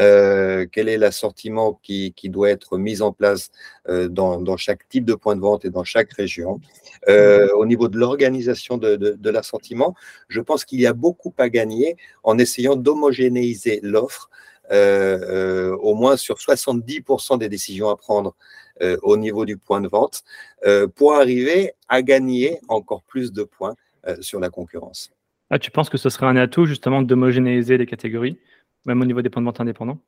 Euh, 0.00 0.66
quel 0.70 0.88
est 0.88 0.96
l'assortiment 0.96 1.80
qui, 1.82 2.12
doit 2.24 2.50
être 2.50 2.78
mis 2.78 3.02
en 3.02 3.12
place 3.12 3.50
euh, 3.88 4.08
dans, 4.08 4.56
chaque 4.56 4.88
type 4.88 5.04
de 5.04 5.14
point 5.14 5.34
de 5.34 5.40
vente 5.40 5.64
et 5.64 5.70
dans 5.70 5.84
chaque 5.84 6.12
région? 6.12 6.60
Euh, 7.08 7.48
au 7.54 7.66
niveau 7.66 7.88
de 7.88 7.98
l'organisation 7.98 8.76
de, 8.76 8.96
de, 8.96 9.30
l'assortiment, 9.30 9.94
je 10.28 10.40
pense 10.40 10.64
qu'il 10.64 10.80
y 10.80 10.86
a 10.86 10.92
beaucoup 10.92 11.34
à 11.38 11.48
gagner 11.48 11.96
en 12.22 12.38
essayant 12.38 12.76
d'homogénéiser 12.76 13.80
l'offre, 13.82 14.30
euh, 14.70 15.74
au 15.76 15.94
moins 15.94 16.16
sur 16.16 16.36
70% 16.36 17.38
des 17.38 17.48
décisions 17.48 17.88
à 17.88 17.96
prendre 17.96 18.36
au 19.02 19.16
niveau 19.16 19.44
du 19.44 19.56
point 19.56 19.80
de 19.80 19.88
vente, 19.88 20.22
pour 20.94 21.14
arriver 21.14 21.72
à 21.88 22.00
gagner 22.00 22.60
encore 22.68 23.02
plus 23.02 23.32
de 23.32 23.42
points 23.42 23.74
sur 24.20 24.38
la 24.38 24.50
concurrence. 24.50 25.10
Ah, 25.50 25.58
tu 25.58 25.70
penses 25.70 25.90
que 25.90 25.98
ce 25.98 26.08
serait 26.10 26.26
un 26.26 26.36
atout 26.36 26.64
justement 26.66 27.02
d'homogénéiser 27.02 27.76
les 27.78 27.86
catégories, 27.86 28.38
même 28.86 29.00
au 29.02 29.04
niveau 29.04 29.20
des 29.22 29.28
points 29.30 29.42
de 29.42 29.46
indépendants? 29.60 30.00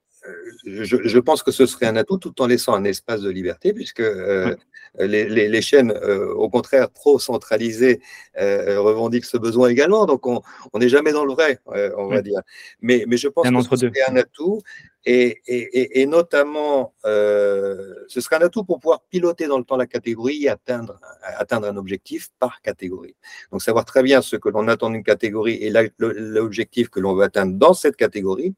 Euh, 0.66 0.84
je, 0.84 1.18
pense 1.18 1.42
que 1.42 1.50
ce 1.50 1.66
serait 1.66 1.86
un 1.86 1.96
atout 1.96 2.18
tout 2.18 2.40
en 2.40 2.46
laissant 2.46 2.74
un 2.74 2.84
espace 2.84 3.22
de 3.22 3.30
liberté, 3.30 3.72
puisque 3.72 4.00
euh, 4.00 4.54
les, 4.98 5.62
chaînes, 5.62 5.92
euh, 5.92 6.32
au 6.34 6.48
contraire, 6.48 6.90
trop 6.92 7.18
centralisées, 7.18 8.00
revendiquent 8.36 9.24
ce 9.24 9.36
besoin 9.36 9.68
également. 9.68 10.06
Donc, 10.06 10.26
on 10.26 10.42
n'est 10.78 10.88
jamais 10.88 11.12
dans 11.12 11.24
le 11.24 11.32
vrai, 11.32 11.60
on 11.96 12.08
va 12.08 12.22
dire. 12.22 12.40
Mais, 12.80 13.04
mais 13.06 13.16
je 13.16 13.28
pense 13.28 13.48
que 13.48 13.76
ce 13.76 13.88
serait 13.88 14.02
un 14.08 14.16
atout, 14.16 14.60
et, 15.06 15.40
et, 15.46 16.02
et 16.02 16.06
notamment, 16.06 16.94
ce 17.04 18.20
serait 18.20 18.36
un 18.36 18.42
atout 18.42 18.64
pour 18.64 18.80
pouvoir 18.80 19.02
piloter 19.10 19.46
dans 19.46 19.58
le 19.58 19.64
temps 19.64 19.76
la 19.76 19.86
catégorie 19.86 20.44
et 20.44 20.48
atteindre, 20.48 21.00
atteindre 21.22 21.68
un 21.68 21.76
objectif 21.76 22.30
par 22.38 22.60
catégorie. 22.62 23.16
Donc, 23.52 23.62
savoir 23.62 23.84
très 23.84 24.02
bien 24.02 24.22
ce 24.22 24.36
que 24.36 24.48
l'on 24.48 24.68
attend 24.68 24.90
d'une 24.90 25.04
catégorie 25.04 25.54
et 25.54 25.72
l'objectif 25.98 26.88
que 26.88 27.00
l'on 27.00 27.14
veut 27.14 27.24
atteindre 27.24 27.56
dans 27.56 27.74
cette 27.74 27.96
catégorie 27.96 28.54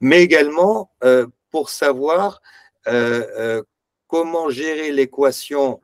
mais 0.00 0.22
également 0.22 0.90
euh, 1.04 1.26
pour 1.50 1.70
savoir 1.70 2.40
euh, 2.88 3.26
euh, 3.38 3.62
comment 4.06 4.50
gérer 4.50 4.90
l'équation 4.92 5.80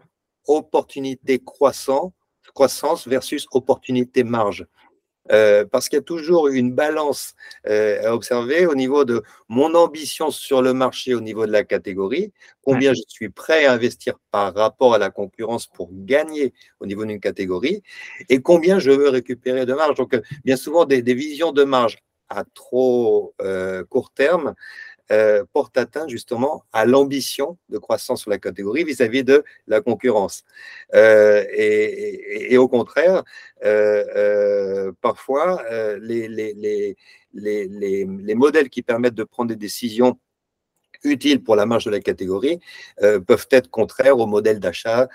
opportunité 0.47 1.39
croissant, 1.39 2.15
croissance 2.55 3.07
versus 3.07 3.47
opportunité 3.53 4.25
marge. 4.25 4.67
parce 5.73 5.89
qu'il 5.89 5.97
y 5.97 5.99
a 5.99 6.05
toujours 6.05 6.47
une 6.47 6.73
balance 6.73 7.35
à 7.65 8.15
observer 8.15 8.65
au 8.67 8.77
niveau 8.77 9.05
de 9.05 9.25
mon 9.49 9.75
ambition 9.75 10.31
sur 10.31 10.63
le 10.63 10.73
marché, 10.73 11.15
au 11.17 11.21
niveau 11.21 11.47
de 11.47 11.51
la 11.51 11.65
catégorie, 11.65 12.33
combien 12.63 12.93
je 12.95 13.03
suis 13.09 13.29
prêt 13.29 13.65
à 13.67 13.73
investir 13.73 14.15
par 14.31 14.55
rapport 14.55 14.95
à 14.95 14.99
la 14.99 15.11
concurrence 15.11 15.67
pour 15.67 15.89
gagner 15.93 16.55
au 16.79 16.87
niveau 16.87 17.05
d'une 17.05 17.19
catégorie, 17.19 17.83
et 18.29 18.41
combien 18.41 18.79
je 18.79 18.93
veux 18.93 19.09
récupérer 19.09 19.67
de 19.67 19.75
marge. 19.75 19.97
Donc, 19.97 20.17
bien 20.45 20.57
souvent, 20.57 20.85
des, 20.85 21.03
des 21.03 21.15
visions 21.15 21.51
de 21.51 21.65
marge 21.65 22.06
à 22.29 22.45
trop 22.55 23.35
euh, 23.41 23.85
court 23.85 24.11
terme 24.11 24.55
euh, 25.13 25.45
porte 25.53 25.79
atteinte 25.79 26.09
justement 26.09 26.65
à 26.73 26.85
l'ambition 26.85 27.59
de 27.69 27.79
croissance 27.79 28.23
sur 28.23 28.31
la 28.31 28.39
catégorie 28.39 28.83
vis-à-vis 28.83 29.23
de 29.23 29.45
la 29.69 29.81
concurrence. 29.81 30.43
Euh, 30.95 31.45
et, 31.53 32.59
au 32.59 32.67
contraire, 32.67 33.23
parfois, 35.01 35.63
les, 36.01 36.27
les, 36.27 36.97
les, 37.33 38.35
modèles 38.35 38.69
qui 38.69 38.83
permettent 38.83 39.15
de 39.15 39.23
prendre 39.23 39.51
des 39.51 39.57
décisions 39.57 40.19
utiles 41.05 41.41
pour 41.45 41.55
la 41.55 41.67
marge 41.67 41.85
de 41.85 41.91
la 41.91 42.01
catégorie 42.01 42.59
peuvent 42.99 43.47
être 43.51 43.71
contraires 43.71 44.19
au 44.19 44.27
modèle 44.27 44.59
d'achat 44.59 45.09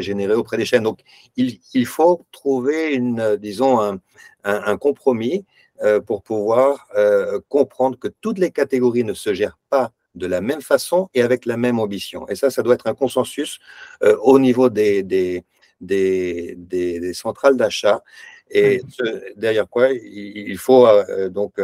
généré 0.00 0.34
auprès 0.34 0.58
des 0.58 0.66
chaînes. 0.66 0.82
Donc, 0.82 1.00
il, 1.36 1.86
faut 1.86 2.26
trouver 2.30 2.92
une, 2.92 3.36
disons, 3.36 3.98
un 4.44 4.76
compromis 4.76 5.46
euh, 5.84 6.00
pour 6.00 6.24
pouvoir 6.24 6.88
euh, 6.96 7.38
comprendre 7.48 7.96
que 7.96 8.08
toutes 8.08 8.40
les 8.40 8.50
catégories 8.50 9.04
ne 9.04 9.14
se 9.14 9.32
gèrent 9.32 9.60
pas 9.70 9.92
de 10.16 10.26
la 10.26 10.40
même 10.40 10.60
façon 10.60 11.08
et 11.14 11.22
avec 11.22 11.46
la 11.46 11.56
même 11.56 11.78
ambition. 11.78 12.28
Et 12.28 12.34
ça, 12.34 12.50
ça 12.50 12.64
doit 12.64 12.74
être 12.74 12.88
un 12.88 12.94
consensus 12.94 13.60
euh, 14.02 14.16
au 14.22 14.40
niveau 14.40 14.70
des, 14.70 15.04
des, 15.04 15.44
des, 15.80 16.56
des, 16.58 17.12
centrales 17.12 17.56
d'achat. 17.56 18.02
Et 18.50 18.82
derrière 19.36 19.68
quoi, 19.68 19.90
il, 19.92 20.58
faut 20.58 20.88
donc 21.28 21.60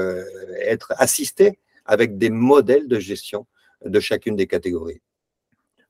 être 0.61 0.93
assisté 0.99 1.59
avec 1.85 2.19
des 2.19 2.29
modèles 2.29 2.87
de 2.87 3.01
gestion 3.01 3.47
de 3.85 3.99
chacune 4.01 4.37
des 4.37 4.47
catégories. 4.47 5.01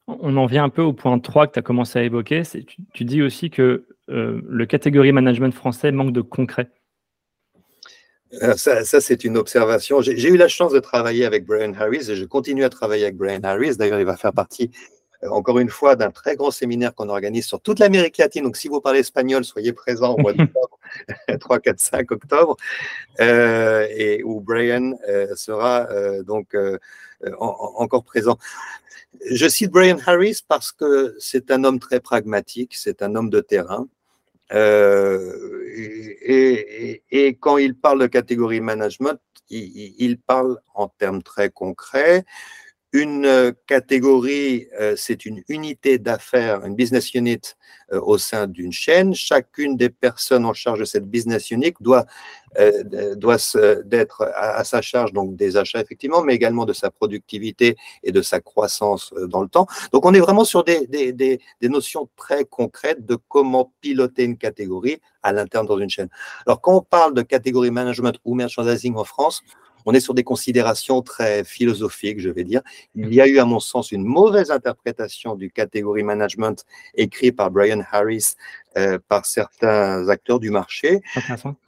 On 0.06 0.36
en 0.36 0.46
vient 0.46 0.64
un 0.64 0.68
peu 0.68 0.82
au 0.82 0.92
point 0.92 1.18
3 1.18 1.48
que 1.48 1.54
tu 1.54 1.58
as 1.58 1.62
commencé 1.62 1.98
à 1.98 2.04
évoquer. 2.04 2.42
Tu, 2.44 2.76
tu, 2.92 3.04
dis 3.04 3.22
aussi 3.22 3.50
que 3.50 3.86
le 4.06 4.64
catégorie 4.66 5.10
management 5.10 5.52
français 5.52 5.90
manque 5.90 6.12
de 6.12 6.20
concret. 6.20 6.70
Euh, 8.42 8.54
ça, 8.56 8.84
c'est 8.84 9.24
une 9.24 9.36
observation. 9.36 10.00
J'ai 10.00 10.28
eu 10.28 10.36
la 10.36 10.48
chance 10.48 10.72
de 10.72 10.80
travailler 10.80 11.24
avec 11.24 11.44
Brian 11.44 11.72
Harris 11.74 12.10
et 12.10 12.16
je 12.16 12.24
continue 12.24 12.64
à 12.64 12.68
travailler 12.68 13.04
avec 13.04 13.16
Brian 13.16 13.40
Harris. 13.42 13.76
D'ailleurs, 13.76 14.00
il 14.00 14.06
va 14.06 14.16
faire 14.16 14.32
partie 14.32 14.70
encore 15.30 15.58
une 15.58 15.70
fois, 15.70 15.96
d'un 15.96 16.10
très 16.10 16.36
grand 16.36 16.50
séminaire 16.50 16.94
qu'on 16.94 17.08
organise 17.08 17.46
sur 17.46 17.58
toute 17.58 17.78
l'Amérique 17.78 18.18
latine. 18.18 18.44
Donc, 18.44 18.58
si 18.58 18.68
vous 18.68 18.82
parlez 18.82 18.98
espagnol, 18.98 19.42
soyez 19.42 19.72
présents 19.72 20.14
au 20.14 20.18
mois 20.18 20.34
d'octobre, 20.34 20.78
3, 21.40 21.60
4, 21.60 21.80
5 21.80 22.10
octobre, 22.10 22.56
et 23.18 24.22
où 24.22 24.42
Brian 24.42 24.92
sera 25.34 25.88
donc 26.24 26.54
encore 27.38 28.04
présent. 28.04 28.36
Je 29.30 29.48
cite 29.48 29.70
Brian 29.70 29.96
Harris 30.04 30.40
parce 30.46 30.72
que 30.72 31.14
c'est 31.18 31.50
un 31.50 31.64
homme 31.64 31.78
très 31.78 32.00
pragmatique, 32.00 32.74
c'est 32.74 33.02
un 33.02 33.14
homme 33.14 33.30
de 33.30 33.40
terrain. 33.40 33.88
Euh, 34.52 35.64
et, 36.26 37.36
quand 37.40 37.58
il 37.58 37.74
parle 37.74 38.00
de 38.00 38.06
catégorie 38.06 38.60
management, 38.60 39.18
il 39.50 40.18
parle 40.18 40.58
en 40.74 40.88
termes 40.88 41.22
très 41.22 41.50
concrets. 41.50 42.24
Une 42.94 43.26
euh, 43.26 43.50
catégorie, 43.66 44.68
euh, 44.80 44.94
c'est 44.96 45.26
une 45.26 45.42
unité 45.48 45.98
d'affaires, 45.98 46.64
une 46.64 46.76
business 46.76 47.12
unit 47.12 47.40
euh, 47.92 48.00
au 48.00 48.18
sein 48.18 48.46
d'une 48.46 48.70
chaîne. 48.70 49.16
Chacune 49.16 49.76
des 49.76 49.88
personnes 49.88 50.44
en 50.44 50.52
charge 50.52 50.78
de 50.78 50.84
cette 50.84 51.04
business 51.04 51.50
unit 51.50 51.74
doit, 51.80 52.06
doit 53.16 53.38
d'être 53.84 54.30
à, 54.36 54.62
sa 54.62 54.80
charge 54.80 55.12
donc 55.12 55.34
des 55.34 55.56
achats 55.56 55.80
effectivement, 55.80 56.22
mais 56.22 56.36
également 56.36 56.66
de 56.66 56.72
sa 56.72 56.88
productivité 56.88 57.76
et 58.04 58.12
de 58.12 58.22
sa 58.22 58.38
croissance 58.38 59.12
dans 59.26 59.42
le 59.42 59.48
temps. 59.48 59.66
Donc 59.92 60.06
on 60.06 60.14
est 60.14 60.20
vraiment 60.20 60.44
sur 60.44 60.62
des, 60.62 60.86
des 60.86 61.40
notions 61.62 62.08
très 62.14 62.44
concrètes 62.44 63.04
de 63.04 63.18
comment 63.26 63.72
piloter 63.80 64.22
une 64.22 64.38
catégorie 64.38 65.00
à 65.24 65.32
l'interne 65.32 65.66
dans 65.66 65.80
une 65.80 65.90
chaîne. 65.90 66.10
Alors 66.46 66.60
quand 66.60 66.76
on 66.76 66.82
parle 66.82 67.12
de 67.12 67.22
catégorie 67.22 67.72
management 67.72 68.16
ou 68.24 68.36
merchandising 68.36 68.94
en 68.94 69.04
France, 69.04 69.42
on 69.86 69.92
est 69.92 70.00
sur 70.00 70.14
des 70.14 70.24
considérations 70.24 71.02
très 71.02 71.44
philosophiques, 71.44 72.20
je 72.20 72.30
vais 72.30 72.44
dire. 72.44 72.62
Il 72.94 73.12
y 73.12 73.20
a 73.20 73.26
eu, 73.26 73.38
à 73.38 73.44
mon 73.44 73.60
sens, 73.60 73.92
une 73.92 74.04
mauvaise 74.04 74.50
interprétation 74.50 75.34
du 75.34 75.50
catégorie 75.50 76.02
management 76.02 76.64
écrit 76.94 77.32
par 77.32 77.50
Brian 77.50 77.82
Harris 77.90 78.34
euh, 78.76 78.98
par 79.08 79.24
certains 79.24 80.08
acteurs 80.08 80.40
du 80.40 80.50
marché. 80.50 81.00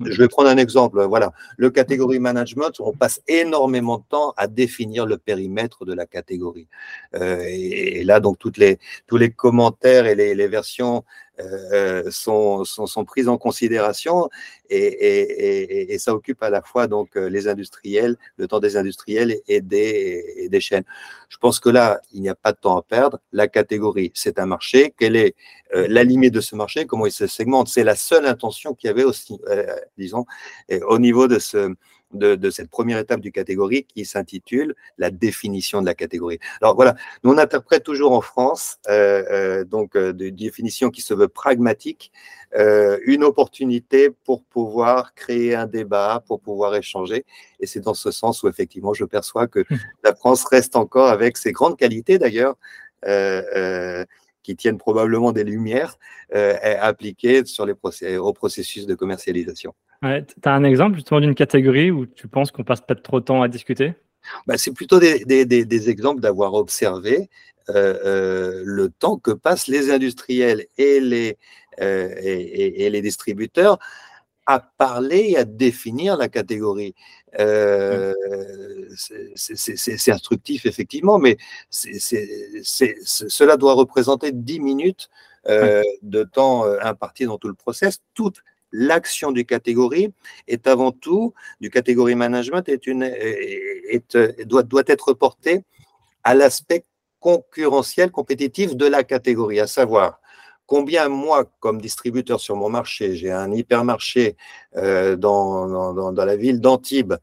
Je 0.00 0.18
vais 0.20 0.26
prendre 0.26 0.48
un 0.48 0.56
exemple. 0.56 1.04
Voilà, 1.04 1.32
le 1.56 1.70
catégorie 1.70 2.18
management, 2.18 2.80
on 2.80 2.92
passe 2.92 3.22
énormément 3.28 3.98
de 3.98 4.04
temps 4.08 4.34
à 4.36 4.48
définir 4.48 5.06
le 5.06 5.16
périmètre 5.16 5.84
de 5.84 5.92
la 5.92 6.04
catégorie. 6.06 6.66
Euh, 7.14 7.44
et, 7.46 8.02
là, 8.02 8.18
donc, 8.18 8.40
toutes 8.40 8.56
les, 8.56 8.78
tous 9.06 9.18
les 9.18 9.30
commentaires 9.30 10.06
et 10.06 10.16
les, 10.16 10.34
les 10.34 10.48
versions 10.48 11.04
euh, 11.38 12.10
sont, 12.10 12.64
sont, 12.64 12.86
sont, 12.86 13.04
prises 13.04 13.28
en 13.28 13.36
considération 13.36 14.28
et, 14.70 14.78
et, 14.78 15.92
et, 15.92 15.98
ça 15.98 16.14
occupe 16.14 16.42
à 16.42 16.50
la 16.50 16.62
fois 16.62 16.86
donc 16.86 17.14
les 17.16 17.46
industriels, 17.46 18.16
le 18.36 18.48
temps 18.48 18.58
des 18.58 18.76
industriels 18.76 19.36
et 19.46 19.60
des, 19.60 20.48
des 20.50 20.60
chaînes. 20.60 20.84
Je 21.28 21.36
pense 21.36 21.60
que 21.60 21.68
là, 21.68 22.00
il 22.12 22.22
n'y 22.22 22.28
a 22.28 22.34
pas 22.34 22.52
de 22.52 22.58
temps 22.58 22.76
à 22.78 22.82
perdre. 22.82 23.20
La 23.32 23.48
catégorie, 23.48 24.12
c'est 24.14 24.38
un 24.38 24.46
marché. 24.46 24.94
Quelle 24.98 25.16
est 25.16 25.34
la 25.72 26.04
limite 26.04 26.32
de 26.32 26.40
ce 26.40 26.56
marché? 26.56 26.86
Comment 26.86 27.06
il 27.06 27.12
se 27.12 27.26
segmente? 27.26 27.68
C'est 27.68 27.84
la 27.84 27.96
seule 27.96 28.26
intention 28.26 28.74
qu'il 28.74 28.88
y 28.88 28.90
avait 28.90 29.04
aussi, 29.04 29.38
euh, 29.48 29.66
disons, 29.98 30.24
au 30.88 30.98
niveau 30.98 31.28
de 31.28 31.38
ce, 31.38 31.74
de, 32.12 32.50
cette 32.50 32.70
première 32.70 32.98
étape 32.98 33.20
du 33.20 33.32
catégorie 33.32 33.84
qui 33.84 34.04
s'intitule 34.04 34.74
la 34.98 35.10
définition 35.10 35.80
de 35.80 35.86
la 35.86 35.94
catégorie. 35.94 36.38
Alors 36.60 36.74
voilà, 36.74 36.94
nous 37.24 37.32
on 37.32 37.38
interprète 37.38 37.82
toujours 37.82 38.12
en 38.12 38.20
France, 38.20 38.78
euh, 38.88 39.24
euh, 39.30 39.64
donc 39.64 39.96
de 39.96 40.28
définition 40.30 40.90
qui 40.90 41.02
se 41.02 41.14
veut 41.14 41.28
pragmatique, 41.28 42.12
une 43.04 43.22
opportunité 43.22 44.08
pour 44.24 44.42
pouvoir 44.42 45.14
créer 45.14 45.54
un 45.54 45.66
débat, 45.66 46.24
pour 46.26 46.40
pouvoir 46.40 46.74
échanger. 46.74 47.26
Et 47.60 47.66
c'est 47.66 47.80
dans 47.80 47.92
ce 47.92 48.10
sens 48.10 48.42
où 48.42 48.48
effectivement 48.48 48.94
je 48.94 49.04
perçois 49.04 49.46
que 49.46 49.60
mmh. 49.60 49.76
la 50.04 50.14
France 50.14 50.44
reste 50.44 50.74
encore 50.74 51.08
avec 51.08 51.36
ses 51.36 51.52
grandes 51.52 51.76
qualités 51.76 52.18
d'ailleurs 52.18 52.56
qui 54.46 54.54
tiennent 54.54 54.78
probablement 54.78 55.32
des 55.32 55.42
lumières 55.42 55.98
euh, 56.32 56.56
appliquées 56.80 57.44
sur 57.44 57.66
les 57.66 57.74
au 58.16 58.32
processus 58.32 58.86
de 58.86 58.94
commercialisation. 58.94 59.74
Tu 60.02 60.48
as 60.48 60.52
un 60.52 60.64
exemple 60.64 60.96
justement 60.96 61.20
d'une 61.20 61.34
catégorie 61.34 61.90
où 61.90 62.06
tu 62.06 62.28
penses 62.28 62.50
qu'on 62.50 62.64
passe 62.64 62.80
peut-être 62.80 63.02
trop 63.02 63.20
de 63.20 63.24
temps 63.24 63.42
à 63.42 63.48
discuter? 63.48 63.94
Bah, 64.46 64.58
C'est 64.58 64.72
plutôt 64.72 64.98
des, 64.98 65.24
des, 65.24 65.44
des, 65.44 65.90
exemples 65.90 66.20
d'avoir 66.20 66.54
observé 66.54 67.30
euh, 67.70 67.98
euh, 68.04 68.62
le 68.64 68.88
temps 68.88 69.18
que 69.18 69.30
passent 69.30 69.68
les 69.68 69.90
industriels 69.90 70.66
et 70.78 71.00
les, 71.00 71.36
et, 71.78 72.86
et, 72.86 72.90
les 72.90 73.02
distributeurs 73.02 73.78
à 74.46 74.60
parler 74.60 75.30
et 75.30 75.36
à 75.38 75.44
définir 75.44 76.16
la 76.16 76.28
catégorie. 76.28 76.94
Euh, 77.38 78.14
c'est 78.94 80.12
instructif, 80.12 80.66
effectivement, 80.66 81.18
mais 81.18 81.36
cela 81.70 83.56
doit 83.56 83.74
représenter 83.74 84.32
10 84.32 84.60
minutes 84.60 85.10
euh, 85.48 85.82
de 86.02 86.24
temps 86.24 86.64
euh, 86.64 86.78
imparti 86.80 87.24
dans 87.24 87.38
tout 87.38 87.48
le 87.48 87.54
process. 87.54 88.00
L'action 88.72 89.32
du 89.32 89.44
catégorie 89.44 90.12
est 90.48 90.66
avant 90.66 90.92
tout, 90.92 91.34
du 91.60 91.70
catégorie 91.70 92.14
management, 92.14 92.64
doit, 94.44 94.82
être 94.86 95.12
portée 95.12 95.64
à 96.24 96.34
l'aspect 96.34 96.84
concurrentiel, 97.20 98.10
compétitif 98.10 98.76
de 98.76 98.86
la 98.86 99.04
catégorie, 99.04 99.60
à 99.60 99.66
savoir 99.66 100.20
combien 100.66 101.08
moi, 101.08 101.44
comme 101.60 101.80
distributeur 101.80 102.40
sur 102.40 102.56
mon 102.56 102.68
marché, 102.68 103.16
j'ai 103.16 103.30
un 103.30 103.52
hypermarché 103.52 104.36
euh, 104.76 105.16
dans, 105.16 106.12
la 106.12 106.36
ville 106.36 106.60
d'Antibes 106.60 107.14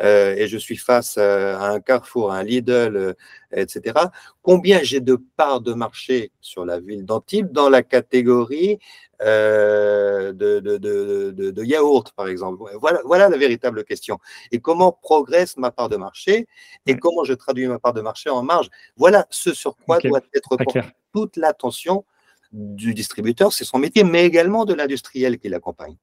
euh, 0.00 0.34
et 0.36 0.46
je 0.46 0.58
suis 0.58 0.76
face 0.76 1.16
euh, 1.18 1.56
à 1.56 1.70
un 1.70 1.80
Carrefour, 1.80 2.32
à 2.32 2.38
un 2.38 2.42
Lidl, 2.42 2.96
euh, 2.96 3.12
etc. 3.52 3.94
Combien 4.42 4.82
j'ai 4.82 5.00
de 5.00 5.18
parts 5.36 5.60
de 5.60 5.72
marché 5.72 6.32
sur 6.40 6.64
la 6.64 6.80
ville 6.80 7.04
d'Antibes 7.04 7.50
dans 7.50 7.68
la 7.68 7.82
catégorie 7.82 8.78
euh, 9.22 10.32
de, 10.32 10.60
de, 10.60 10.76
de, 10.76 11.50
de, 11.50 11.64
yaourt, 11.64 12.12
par 12.12 12.28
exemple? 12.28 12.62
Voilà, 12.80 13.00
voilà 13.04 13.28
la 13.28 13.36
véritable 13.36 13.84
question. 13.84 14.18
Et 14.52 14.60
comment 14.60 14.92
progresse 14.92 15.56
ma 15.56 15.70
part 15.70 15.88
de 15.88 15.96
marché 15.96 16.46
et 16.86 16.96
comment 16.96 17.24
je 17.24 17.32
traduis 17.32 17.66
ma 17.66 17.78
part 17.78 17.94
de 17.94 18.00
marché 18.00 18.30
en 18.30 18.42
marge? 18.42 18.68
Voilà 18.96 19.26
ce 19.30 19.52
sur 19.52 19.76
quoi 19.76 19.98
doit 19.98 20.20
être 20.34 20.56
portée 20.56 20.82
toute 21.12 21.36
l'attention 21.36 22.04
du 22.52 22.94
distributeur, 22.94 23.52
c'est 23.52 23.64
son 23.64 23.78
métier, 23.78 24.04
mais 24.04 24.24
également 24.24 24.64
de 24.64 24.74
l'industriel 24.74 25.38
qui 25.38 25.48
l'accompagne. 25.48 25.96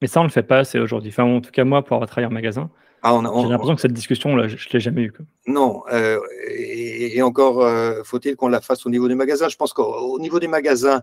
Mais 0.00 0.08
ça, 0.08 0.20
on 0.20 0.24
ne 0.24 0.28
le 0.28 0.32
fait 0.32 0.42
pas 0.42 0.58
assez 0.58 0.78
aujourd'hui. 0.78 1.10
Enfin, 1.10 1.24
en 1.24 1.40
tout 1.40 1.50
cas, 1.50 1.64
moi, 1.64 1.84
pour 1.84 1.96
avoir 1.96 2.08
travaillé 2.08 2.26
en 2.26 2.32
magasin, 2.32 2.70
ah, 3.02 3.18
j'ai 3.22 3.48
l'impression 3.48 3.74
que 3.74 3.80
cette 3.80 3.92
discussion, 3.92 4.36
là, 4.36 4.48
je 4.48 4.54
ne 4.54 4.72
l'ai 4.72 4.80
jamais 4.80 5.02
eue. 5.02 5.12
Non, 5.46 5.82
euh, 5.92 6.20
et, 6.48 7.20
encore 7.22 7.62
euh, 7.62 8.02
faut-il 8.04 8.36
qu'on 8.36 8.48
la 8.48 8.60
fasse 8.60 8.84
au 8.84 8.90
niveau 8.90 9.08
du 9.08 9.14
magasin. 9.14 9.48
Je 9.48 9.56
pense 9.56 9.72
qu'au 9.72 10.18
niveau 10.18 10.38
du 10.38 10.48
magasin, 10.48 11.02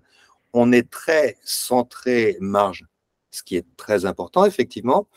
on 0.53 0.71
est 0.71 0.89
très 0.89 1.37
centré 1.43 2.37
marge, 2.39 2.85
ce 3.31 3.41
qui 3.43 3.55
est 3.55 3.65
très 3.77 4.05
important, 4.05 4.45
effectivement. 4.45 5.07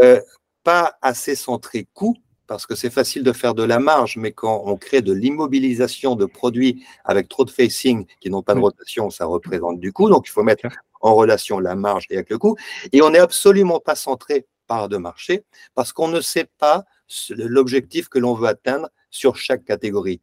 Euh, 0.00 0.20
pas 0.62 0.96
assez 1.02 1.34
centré 1.34 1.88
coût, 1.92 2.16
parce 2.46 2.66
que 2.66 2.74
c'est 2.76 2.90
facile 2.90 3.24
de 3.24 3.32
faire 3.32 3.54
de 3.54 3.64
la 3.64 3.80
marge, 3.80 4.16
mais 4.16 4.30
quand 4.30 4.62
on 4.66 4.76
crée 4.76 5.02
de 5.02 5.12
l'immobilisation 5.12 6.14
de 6.14 6.24
produits 6.24 6.84
avec 7.04 7.28
trop 7.28 7.44
de 7.44 7.50
facing 7.50 8.06
qui 8.20 8.30
n'ont 8.30 8.42
pas 8.42 8.54
de 8.54 8.60
rotation, 8.60 9.10
ça 9.10 9.24
représente 9.24 9.80
du 9.80 9.92
coût. 9.92 10.08
Donc, 10.08 10.28
il 10.28 10.30
faut 10.30 10.42
mettre 10.44 10.66
en 11.00 11.14
relation 11.14 11.58
la 11.58 11.74
marge 11.74 12.06
et 12.10 12.14
avec 12.14 12.30
le 12.30 12.38
coût. 12.38 12.56
Et 12.92 13.02
on 13.02 13.10
n'est 13.10 13.18
absolument 13.18 13.80
pas 13.80 13.96
centré 13.96 14.46
de 14.88 14.96
marché 14.96 15.44
parce 15.74 15.92
qu'on 15.92 16.08
ne 16.08 16.20
sait 16.20 16.48
pas 16.58 16.84
l'objectif 17.30 18.08
que 18.08 18.18
l'on 18.18 18.34
veut 18.34 18.48
atteindre 18.48 18.88
sur 19.10 19.36
chaque 19.36 19.64
catégorie. 19.64 20.20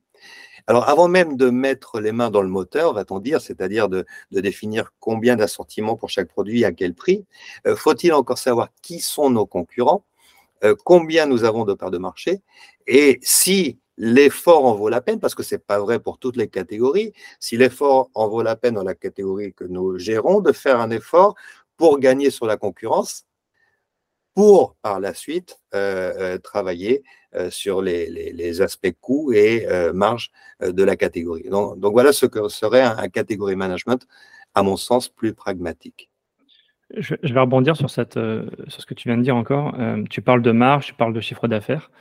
Alors, 0.68 0.88
avant 0.88 1.08
même 1.08 1.38
de 1.38 1.50
mettre 1.50 2.00
les 2.00 2.12
mains 2.12 2.30
dans 2.30 2.42
le 2.42 2.50
moteur, 2.50 2.94
va-t-on 2.94 3.20
dire, 3.20 3.42
c'est-à-dire 3.42 3.90
de, 3.90 4.06
définir 4.32 4.92
combien 5.00 5.36
d'assortiments 5.36 5.96
pour 5.96 6.10
chaque 6.10 6.28
produit, 6.28 6.66
à 6.66 6.72
quel 6.72 6.94
prix, 6.94 7.26
euh, 7.66 7.76
faut-il 7.76 8.14
encore 8.14 8.38
savoir 8.38 8.70
qui 8.82 9.00
sont 9.00 9.30
nos 9.30 9.46
concurrents 9.46 10.04
euh, 10.64 10.76
combien 10.84 11.26
nous 11.26 11.46
avons 11.46 11.64
de 11.64 11.74
parts 11.74 11.90
de 11.90 11.98
marché 11.98 12.42
et 12.86 13.20
si 13.22 13.80
l'effort 13.98 14.66
en 14.66 14.76
vaut 14.76 14.90
la 14.90 15.02
peine, 15.02 15.20
parce 15.20 15.36
que 15.36 15.44
ce 15.44 15.56
n'est 15.56 15.60
pas 15.60 15.80
vrai 15.80 16.00
pour 16.00 16.20
toutes 16.20 16.38
les 16.38 16.48
catégories, 16.48 17.14
si 17.40 17.58
l'effort 17.58 18.10
en 18.14 18.28
vaut 18.28 18.42
la 18.42 18.56
peine 18.56 18.76
dans 18.76 18.84
la 18.84 18.96
catégorie 18.96 19.54
que 19.54 19.64
nous 19.64 19.98
gérons, 19.98 20.42
de 20.42 20.52
faire 20.52 20.80
un 20.80 20.90
effort 20.90 21.36
pour 21.78 22.00
gagner 22.00 22.30
sur 22.30 22.46
la 22.46 22.58
concurrence, 22.58 23.26
pour 24.40 24.78
par 24.82 25.02
la 25.02 25.14
suite 25.14 25.60
euh, 25.76 26.14
euh, 26.18 26.38
travailler 26.38 27.04
sur 27.50 27.82
les, 27.82 28.62
aspects 28.62 28.94
coûts 29.02 29.34
et 29.34 29.68
marge 29.94 30.32
de 30.62 30.82
la 30.82 30.96
catégorie. 30.96 31.50
Donc, 31.50 31.92
voilà 31.92 32.14
ce 32.14 32.26
que 32.26 32.48
serait 32.48 32.82
un 32.82 33.10
catégorie 33.10 33.58
management, 33.58 34.08
à 34.56 34.64
mon 34.64 34.78
sens, 34.78 35.10
plus 35.10 35.34
pragmatique. 35.34 36.10
Je, 36.96 37.16
vais 37.22 37.40
rebondir 37.40 37.76
sur, 37.76 37.88
euh, 38.18 38.50
ce 38.70 38.86
que 38.86 38.94
tu 38.94 39.10
viens 39.10 39.18
de 39.18 39.24
dire 39.24 39.36
encore. 39.36 39.76
Euh, 39.78 40.04
tu 40.10 40.22
parles 40.22 40.42
de 40.42 40.52
marge, 40.52 40.86
tu 40.86 40.94
parles 40.94 41.14
de 41.14 41.20
chiffre 41.20 41.50
d'affaires, 41.50 41.92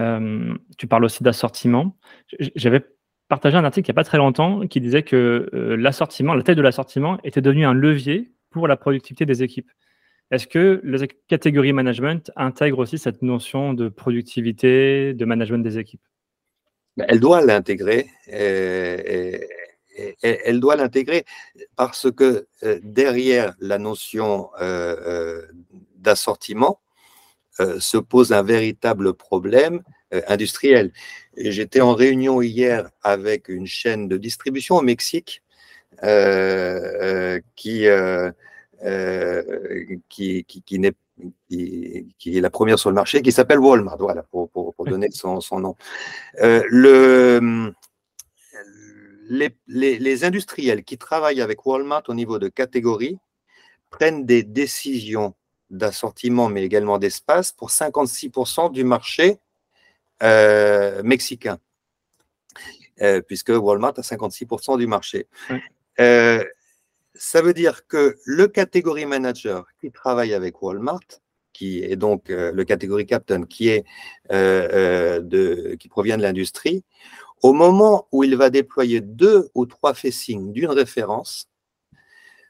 euh, 0.00 0.52
tu 0.76 0.88
parles 0.88 1.04
aussi 1.04 1.22
d'assortiment. 1.22 1.96
J'avais 2.56 2.84
partagé 3.28 3.56
un 3.56 3.64
article 3.64 3.88
il 3.88 3.92
n'y 3.92 3.94
a 3.94 4.00
pas 4.02 4.04
très 4.04 4.18
longtemps 4.18 4.66
qui 4.66 4.80
disait 4.80 5.04
que 5.04 5.48
l'assortiment, 5.78 6.34
la 6.34 6.42
taille 6.42 6.56
de 6.56 6.62
l'assortiment 6.62 7.18
était 7.22 7.40
devenue 7.40 7.64
un 7.64 7.72
levier 7.72 8.32
pour 8.50 8.66
la 8.66 8.76
productivité 8.76 9.26
des 9.26 9.44
équipes. 9.44 9.70
Est-ce 10.30 10.46
que 10.46 10.80
la 10.84 11.06
catégorie 11.28 11.72
management 11.72 12.30
intègre 12.36 12.78
aussi 12.78 12.98
cette 12.98 13.22
notion 13.22 13.74
de 13.74 13.88
productivité, 13.88 15.14
de 15.14 15.24
management 15.24 15.62
des 15.62 15.78
équipes? 15.78 16.02
Ben, 16.96 17.06
Elle 17.08 17.20
doit 17.20 17.40
l'intégrer 17.44 18.08
elle, 20.22 20.60
doit 20.60 20.76
l'intégrer 20.76 21.24
parce 21.76 22.10
que 22.10 22.46
derrière 22.82 23.54
la 23.60 23.78
notion 23.78 24.50
d'assortiment 25.96 26.80
se 27.78 27.98
pose 27.98 28.32
un 28.32 28.42
véritable 28.42 29.14
problème 29.14 29.82
industriel. 30.28 30.92
J'étais 31.36 31.80
en 31.80 31.94
réunion 31.94 32.42
hier 32.42 32.90
avec 33.02 33.48
une 33.48 33.66
chaîne 33.66 34.08
de 34.08 34.16
distribution 34.16 34.76
au 34.76 34.82
Mexique 34.82 35.42
qui, 37.56 37.86
qui, 40.08 40.44
qui, 40.44 40.62
qui 40.62 40.78
n'est 40.78 40.94
qui, 41.48 42.36
est 42.36 42.40
la 42.40 42.50
première 42.50 42.78
sur 42.78 42.90
le 42.90 42.94
marché, 42.94 43.22
qui 43.22 43.32
s'appelle 43.32 43.58
Walmart, 43.58 43.98
voilà, 43.98 44.22
pour, 44.24 44.50
pour, 44.50 44.84
donner 44.84 45.10
son, 45.12 45.40
son 45.40 45.60
nom. 45.60 45.76
Euh, 46.40 46.62
le, 46.68 47.72
les, 49.28 49.50
les, 49.66 49.98
les, 49.98 50.24
industriels 50.24 50.84
qui 50.84 50.98
travaillent 50.98 51.40
avec 51.40 51.64
Walmart 51.64 52.02
au 52.08 52.14
niveau 52.14 52.38
de 52.38 52.48
catégorie 52.48 53.18
prennent 53.90 54.26
des 54.26 54.42
décisions 54.42 55.34
d'assortiment, 55.70 56.48
mais 56.48 56.64
également 56.64 56.98
d'espace, 56.98 57.52
pour 57.52 57.70
56% 57.70 58.72
du 58.72 58.84
marché 58.84 59.38
euh, 60.22 61.02
mexicain, 61.02 61.58
euh, 63.00 63.20
puisque 63.22 63.50
Walmart 63.50 63.94
a 63.96 64.02
56% 64.02 64.78
du 64.78 64.86
marché. 64.86 65.26
Euh, 66.00 66.44
ça 67.14 67.42
veut 67.42 67.54
dire 67.54 67.86
que 67.86 68.16
le 68.24 68.48
catégorie 68.48 69.06
manager 69.06 69.66
qui 69.80 69.90
travaille 69.90 70.34
avec 70.34 70.60
Walmart, 70.62 71.00
qui 71.52 71.82
est 71.82 71.96
donc 71.96 72.30
euh, 72.30 72.52
le 72.52 72.64
catégorie 72.64 73.06
captain, 73.06 73.44
qui, 73.44 73.68
est, 73.68 73.84
euh, 74.32 74.68
euh, 74.72 75.20
de, 75.20 75.76
qui 75.78 75.88
provient 75.88 76.18
de 76.18 76.22
l'industrie, 76.22 76.84
au 77.42 77.52
moment 77.52 78.08
où 78.10 78.24
il 78.24 78.36
va 78.36 78.50
déployer 78.50 79.00
deux 79.00 79.48
ou 79.54 79.66
trois 79.66 79.94
facings 79.94 80.52
d'une 80.52 80.70
référence, 80.70 81.48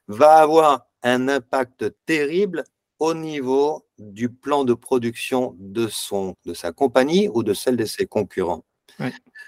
va 0.08 0.36
avoir 0.38 0.86
un 1.02 1.28
impact 1.28 1.92
terrible 2.06 2.64
au 2.98 3.14
niveau 3.14 3.86
du 3.98 4.30
plan 4.30 4.64
de 4.64 4.72
production 4.72 5.54
de, 5.58 5.88
son, 5.88 6.36
de 6.46 6.54
sa 6.54 6.72
compagnie 6.72 7.28
ou 7.28 7.42
de 7.42 7.52
celle 7.52 7.76
de 7.76 7.84
ses 7.84 8.06
concurrents. 8.06 8.64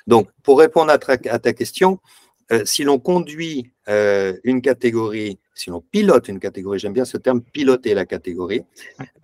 Donc, 0.06 0.28
pour 0.42 0.58
répondre 0.58 0.90
à 0.92 0.98
ta 0.98 1.52
question, 1.52 2.00
euh, 2.52 2.64
si 2.64 2.84
l'on 2.84 2.98
conduit 2.98 3.72
euh, 3.88 4.36
une 4.44 4.62
catégorie, 4.62 5.40
si 5.54 5.70
l'on 5.70 5.80
pilote 5.80 6.28
une 6.28 6.38
catégorie, 6.38 6.78
j'aime 6.78 6.92
bien 6.92 7.04
ce 7.04 7.16
terme, 7.16 7.40
piloter 7.42 7.94
la 7.94 8.06
catégorie, 8.06 8.62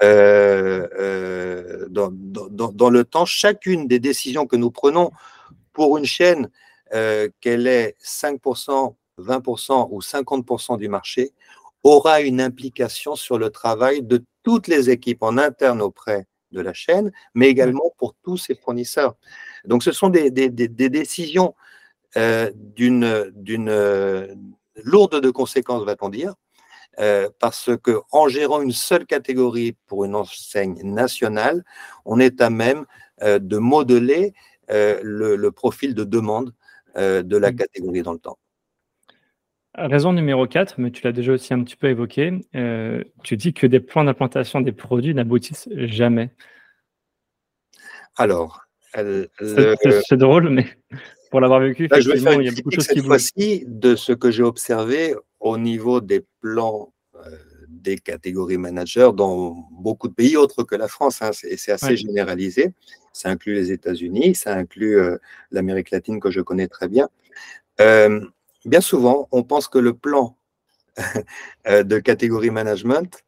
euh, 0.02 1.86
dans, 1.88 2.10
dans, 2.10 2.90
le 2.90 3.04
temps, 3.04 3.24
chacune 3.24 3.86
des 3.86 4.00
décisions 4.00 4.46
que 4.46 4.56
nous 4.56 4.70
prenons 4.70 5.12
pour 5.72 5.98
une 5.98 6.04
chaîne, 6.04 6.50
qu'elle 7.40 7.66
est 7.66 7.96
5%, 8.04 8.94
20% 9.18 9.88
ou 9.90 10.00
50% 10.00 10.78
du 10.78 10.88
marché, 10.88 11.32
aura 11.84 12.20
une 12.20 12.40
implication 12.40 13.16
sur 13.16 13.38
le 13.38 13.50
travail 13.50 14.02
de 14.02 14.24
toutes 14.42 14.68
les 14.68 14.90
équipes 14.90 15.22
en 15.22 15.38
interne 15.38 15.80
auprès 15.80 16.26
de 16.50 16.60
la 16.60 16.74
chaîne, 16.74 17.12
mais 17.34 17.48
également 17.48 17.94
pour 17.96 18.14
tous 18.22 18.36
ses 18.36 18.54
fournisseurs. 18.54 19.14
Donc 19.64 19.82
ce 19.82 19.92
sont 19.92 20.10
des, 20.10 20.30
des, 20.30 20.50
des, 20.50 20.68
des 20.68 20.90
décisions 20.90 21.54
euh, 22.16 22.50
d'une 22.54 23.04
euh, 23.04 24.34
lourde 24.84 25.20
de 25.20 25.30
conséquences, 25.30 25.84
va-t-on 25.84 26.10
dire, 26.10 26.34
euh, 27.00 27.30
parce 27.38 27.70
que 27.82 28.00
en 28.10 28.28
gérant 28.28 28.60
une 28.60 28.72
seule 28.72 29.06
catégorie 29.06 29.76
pour 29.86 30.04
une 30.04 30.14
enseigne 30.14 30.82
nationale, 30.82 31.64
on 32.04 32.20
est 32.20 32.42
à 32.42 32.50
même 32.50 32.84
de 33.22 33.56
modeler 33.56 34.34
le, 34.68 35.48
profil 35.50 35.94
de 35.94 36.02
demande 36.04 36.52
de 36.96 37.36
la 37.36 37.52
mmh. 37.52 37.56
catégorie 37.56 38.02
dans 38.02 38.12
le 38.12 38.18
temps. 38.18 38.38
Raison 39.74 40.12
numéro 40.12 40.46
4, 40.46 40.74
mais 40.78 40.90
tu 40.90 41.02
l'as 41.04 41.12
déjà 41.12 41.32
aussi 41.32 41.54
un 41.54 41.62
petit 41.62 41.76
peu 41.76 41.88
évoqué, 41.88 42.32
tu 43.22 43.36
dis 43.36 43.54
que 43.54 43.66
des 43.66 43.80
plans 43.80 44.04
d'implantation 44.04 44.60
des 44.60 44.72
produits 44.72 45.14
n'aboutissent 45.14 45.68
jamais. 45.72 46.34
Alors, 48.16 48.66
c'est 48.94 50.16
drôle, 50.16 50.50
mais 50.50 50.66
pour 51.32 51.40
l'avoir 51.40 51.60
vécu, 51.60 51.88
Là, 51.88 51.98
je 51.98 52.10
vais 52.10 52.20
faire 52.20 52.42
il 52.42 52.44
y 52.44 52.48
a 52.48 52.52
beaucoup 52.52 52.68
de 52.68 52.74
choses 52.74 52.84
cette 52.84 53.02
fois-ci 53.06 53.64
de 53.66 53.96
ce 53.96 54.12
que 54.12 54.30
j'ai 54.30 54.42
observé 54.42 55.14
au 55.40 55.56
niveau 55.56 56.02
des 56.02 56.26
plans 56.42 56.92
euh, 57.16 57.20
des 57.68 57.96
catégories 57.96 58.58
managers 58.58 59.12
dans 59.14 59.66
beaucoup 59.70 60.08
de 60.08 60.12
pays 60.12 60.36
autres 60.36 60.62
que 60.62 60.76
la 60.76 60.88
France. 60.88 61.22
Hein, 61.22 61.30
c'est 61.32 61.72
assez 61.72 61.96
généralisé. 61.96 62.74
Ça 63.14 63.30
inclut 63.30 63.54
les 63.54 63.72
États-Unis, 63.72 64.34
ça 64.34 64.54
inclut 64.54 64.98
euh, 64.98 65.16
l'Amérique 65.50 65.90
latine 65.90 66.20
que 66.20 66.30
je 66.30 66.42
connais 66.42 66.68
très 66.68 66.86
bien. 66.86 67.08
Euh, 67.80 68.20
bien 68.66 68.82
souvent, 68.82 69.26
on 69.32 69.42
pense 69.42 69.68
que 69.68 69.78
le 69.78 69.94
plan 69.94 70.36
de 71.66 71.98
catégorie 71.98 72.50
management 72.50 73.24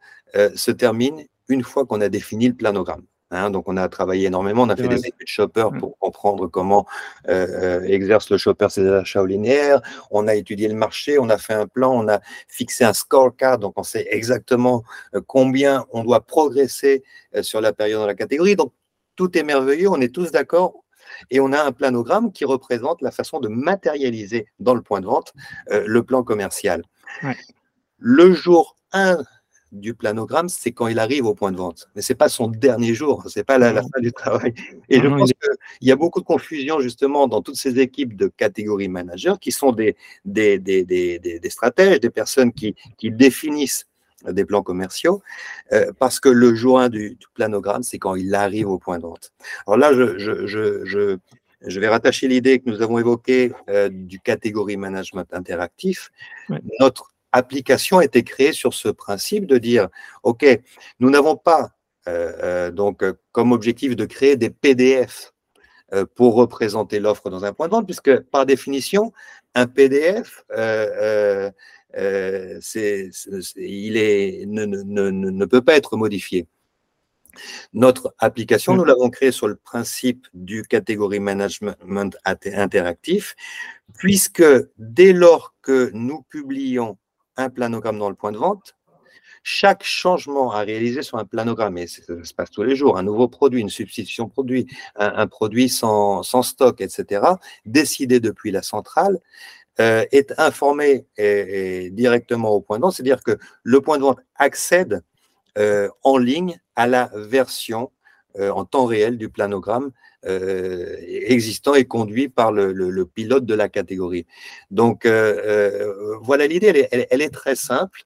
se 0.54 0.70
termine 0.72 1.24
une 1.48 1.62
fois 1.62 1.86
qu'on 1.86 2.02
a 2.02 2.10
défini 2.10 2.48
le 2.48 2.54
planogramme. 2.54 3.06
Hein, 3.34 3.50
donc, 3.50 3.68
on 3.68 3.76
a 3.76 3.88
travaillé 3.88 4.26
énormément. 4.26 4.62
On 4.62 4.68
a 4.68 4.76
fait 4.76 4.88
des 4.88 5.06
études 5.06 5.26
shopper 5.26 5.68
mmh. 5.72 5.78
pour 5.78 5.98
comprendre 5.98 6.46
comment 6.46 6.86
euh, 7.28 7.80
euh, 7.80 7.84
exerce 7.84 8.30
le 8.30 8.38
shopper 8.38 8.68
ses 8.70 8.88
achats 8.88 9.22
au 9.22 9.26
linéaire. 9.26 9.80
On 10.10 10.28
a 10.28 10.34
étudié 10.34 10.68
le 10.68 10.74
marché, 10.74 11.18
on 11.18 11.28
a 11.28 11.38
fait 11.38 11.54
un 11.54 11.66
plan, 11.66 11.92
on 11.92 12.08
a 12.08 12.20
fixé 12.48 12.84
un 12.84 12.92
scorecard. 12.92 13.58
Donc, 13.58 13.74
on 13.76 13.82
sait 13.82 14.06
exactement 14.10 14.84
euh, 15.14 15.20
combien 15.26 15.84
on 15.92 16.04
doit 16.04 16.20
progresser 16.20 17.02
sur 17.42 17.60
la 17.60 17.72
période 17.72 18.00
dans 18.00 18.06
la 18.06 18.14
catégorie. 18.14 18.56
Donc, 18.56 18.72
tout 19.16 19.36
est 19.36 19.42
merveilleux. 19.42 19.88
On 19.88 20.00
est 20.00 20.14
tous 20.14 20.30
d'accord. 20.30 20.84
Et 21.30 21.40
on 21.40 21.52
a 21.52 21.62
un 21.62 21.72
planogramme 21.72 22.32
qui 22.32 22.44
représente 22.44 23.02
la 23.02 23.10
façon 23.10 23.38
de 23.40 23.48
matérialiser 23.48 24.46
dans 24.58 24.74
le 24.74 24.80
point 24.80 25.00
de 25.00 25.06
vente 25.06 25.32
le 25.70 26.02
plan 26.02 26.22
commercial. 26.22 26.82
Le 27.98 28.32
jour 28.32 28.76
1 28.92 29.18
du 29.74 29.94
planogramme, 29.94 30.48
c'est 30.48 30.72
quand 30.72 30.86
il 30.86 30.98
arrive 30.98 31.26
au 31.26 31.34
point 31.34 31.52
de 31.52 31.56
vente. 31.56 31.88
Mais 31.94 32.02
ce 32.02 32.12
n'est 32.12 32.16
pas 32.16 32.28
son 32.28 32.48
dernier 32.48 32.94
jour, 32.94 33.24
ce 33.28 33.38
n'est 33.38 33.44
pas 33.44 33.58
la, 33.58 33.74
fin 33.74 34.00
du 34.00 34.12
travail. 34.12 34.54
Et 34.88 35.00
je 35.00 35.06
pense 35.08 35.30
qu'il 35.32 35.88
y 35.88 35.92
a 35.92 35.96
beaucoup 35.96 36.20
de 36.20 36.24
confusion 36.24 36.80
justement 36.80 37.26
dans 37.28 37.42
toutes 37.42 37.56
ces 37.56 37.78
équipes 37.78 38.16
de 38.16 38.28
catégorie 38.28 38.88
manager 38.88 39.38
qui 39.38 39.52
sont 39.52 39.72
des, 39.72 39.96
des, 40.24 40.58
des, 40.58 40.84
des 40.84 41.50
stratèges, 41.50 42.00
des 42.00 42.10
personnes 42.10 42.52
qui, 42.52 42.74
qui, 42.96 43.10
définissent 43.10 43.86
des 44.26 44.44
plans 44.44 44.62
commerciaux, 44.62 45.22
euh, 45.72 45.92
parce 45.98 46.18
que 46.18 46.30
le 46.30 46.54
jour 46.54 46.80
1 46.80 46.88
du, 46.88 47.18
planogramme, 47.34 47.82
c'est 47.82 47.98
quand 47.98 48.14
il 48.14 48.34
arrive 48.34 48.68
au 48.68 48.78
point 48.78 48.98
de 48.98 49.02
vente. 49.02 49.32
Alors 49.66 49.76
là, 49.76 49.92
je, 49.92 50.16
je, 50.18 50.46
je, 50.84 51.18
je 51.66 51.80
vais 51.80 51.88
rattacher 51.88 52.28
l'idée 52.28 52.60
que 52.60 52.70
nous 52.70 52.82
avons 52.82 52.98
évoquée 52.98 53.52
euh, 53.68 53.88
du 53.90 54.20
catégorie 54.20 54.76
management 54.76 55.26
interactif. 55.32 56.10
Notre 56.80 57.13
application 57.34 57.98
a 57.98 58.04
été 58.04 58.22
créée 58.22 58.52
sur 58.52 58.72
ce 58.74 58.88
principe 58.88 59.46
de 59.46 59.58
dire, 59.58 59.88
OK, 60.22 60.46
nous 61.00 61.10
n'avons 61.10 61.36
pas 61.36 61.72
euh, 62.06 62.32
euh, 62.42 62.70
donc 62.70 63.02
comme 63.32 63.52
objectif 63.52 63.96
de 63.96 64.04
créer 64.04 64.36
des 64.36 64.50
PDF 64.50 65.32
euh, 65.92 66.04
pour 66.14 66.34
représenter 66.34 67.00
l'offre 67.00 67.30
dans 67.30 67.44
un 67.44 67.52
point 67.52 67.66
de 67.66 67.72
vente, 67.72 67.86
puisque 67.86 68.20
par 68.20 68.46
définition, 68.46 69.12
un 69.54 69.66
PDF, 69.66 70.44
c'est, 72.60 73.10
il 73.56 73.96
est, 73.96 74.44
ne, 74.46 74.64
ne, 74.66 75.10
ne, 75.10 75.44
peut 75.44 75.62
pas 75.62 75.76
être 75.76 75.96
modifié. 75.96 76.46
Notre 77.72 78.14
application, 78.18 78.76
nous 78.76 78.84
l'avons 78.84 79.10
créée 79.10 79.32
sur 79.32 79.48
le 79.48 79.56
principe 79.56 80.26
du 80.34 80.62
catégorie 80.62 81.20
management 81.20 81.76
interactif, 82.24 83.34
puisque 83.96 84.44
dès 84.78 85.12
lors 85.12 85.54
que 85.62 85.90
nous 85.94 86.22
publions 86.22 86.96
un 87.36 87.50
planogramme 87.50 87.98
dans 87.98 88.08
le 88.08 88.14
point 88.14 88.32
de 88.32 88.38
vente, 88.38 88.74
chaque 89.42 89.84
changement 89.84 90.52
à 90.52 90.60
réaliser 90.60 91.02
sur 91.02 91.18
un 91.18 91.24
planogramme, 91.24 91.76
et 91.78 91.86
ça 91.86 92.02
se 92.22 92.34
passe 92.34 92.50
tous 92.50 92.62
les 92.62 92.76
jours, 92.76 92.96
un 92.96 93.02
nouveau 93.02 93.28
produit, 93.28 93.60
une 93.60 93.68
substitution 93.68 94.28
produit, 94.28 94.66
un, 94.96 95.26
produit 95.26 95.68
sans, 95.68 96.22
stock, 96.42 96.80
etc., 96.80 97.22
décidé 97.66 98.20
depuis 98.20 98.50
la 98.50 98.62
centrale, 98.62 99.18
euh, 99.80 100.04
est 100.12 100.32
informé 100.38 101.06
directement 101.90 102.50
au 102.50 102.60
point 102.60 102.78
de 102.78 102.82
vente, 102.82 102.94
c'est-à-dire 102.94 103.22
que 103.22 103.38
le 103.62 103.80
point 103.80 103.98
de 103.98 104.02
vente 104.02 104.20
accède 104.36 105.02
euh, 105.56 105.88
en 106.02 106.18
ligne 106.18 106.58
à 106.74 106.86
la 106.88 107.10
version 107.14 107.92
euh, 108.38 108.50
en 108.50 108.64
temps 108.64 108.84
réel 108.84 109.16
du 109.16 109.28
planogramme 109.28 109.92
euh, 110.26 110.96
existant 111.08 111.74
et 111.74 111.84
conduit 111.84 112.28
par 112.28 112.50
le, 112.50 113.04
pilote 113.04 113.46
de 113.46 113.54
la 113.54 113.68
catégorie. 113.68 114.26
Donc 114.72 115.06
euh, 115.06 116.18
voilà 116.20 116.48
l'idée, 116.48 116.88
elle, 116.90 117.22
est 117.22 117.34
très 117.34 117.54
simple. 117.54 118.02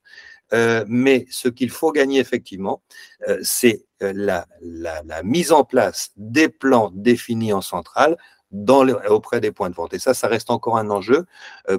mais 0.86 1.26
ce 1.30 1.48
qu'il 1.48 1.70
faut 1.70 1.92
gagner 1.92 2.20
effectivement, 2.20 2.82
c'est 3.42 3.86
la, 4.00 4.46
mise 5.24 5.52
en 5.52 5.64
place 5.64 6.10
des 6.16 6.50
plans 6.50 6.90
définis 6.94 7.54
en 7.54 7.62
centrale 7.62 8.18
auprès 9.08 9.40
des 9.40 9.52
points 9.52 9.70
de 9.70 9.74
vente. 9.74 9.94
Et 9.94 9.98
ça, 9.98 10.12
ça 10.12 10.28
reste 10.28 10.50
encore 10.50 10.76
un 10.76 10.90
enjeu 10.90 11.24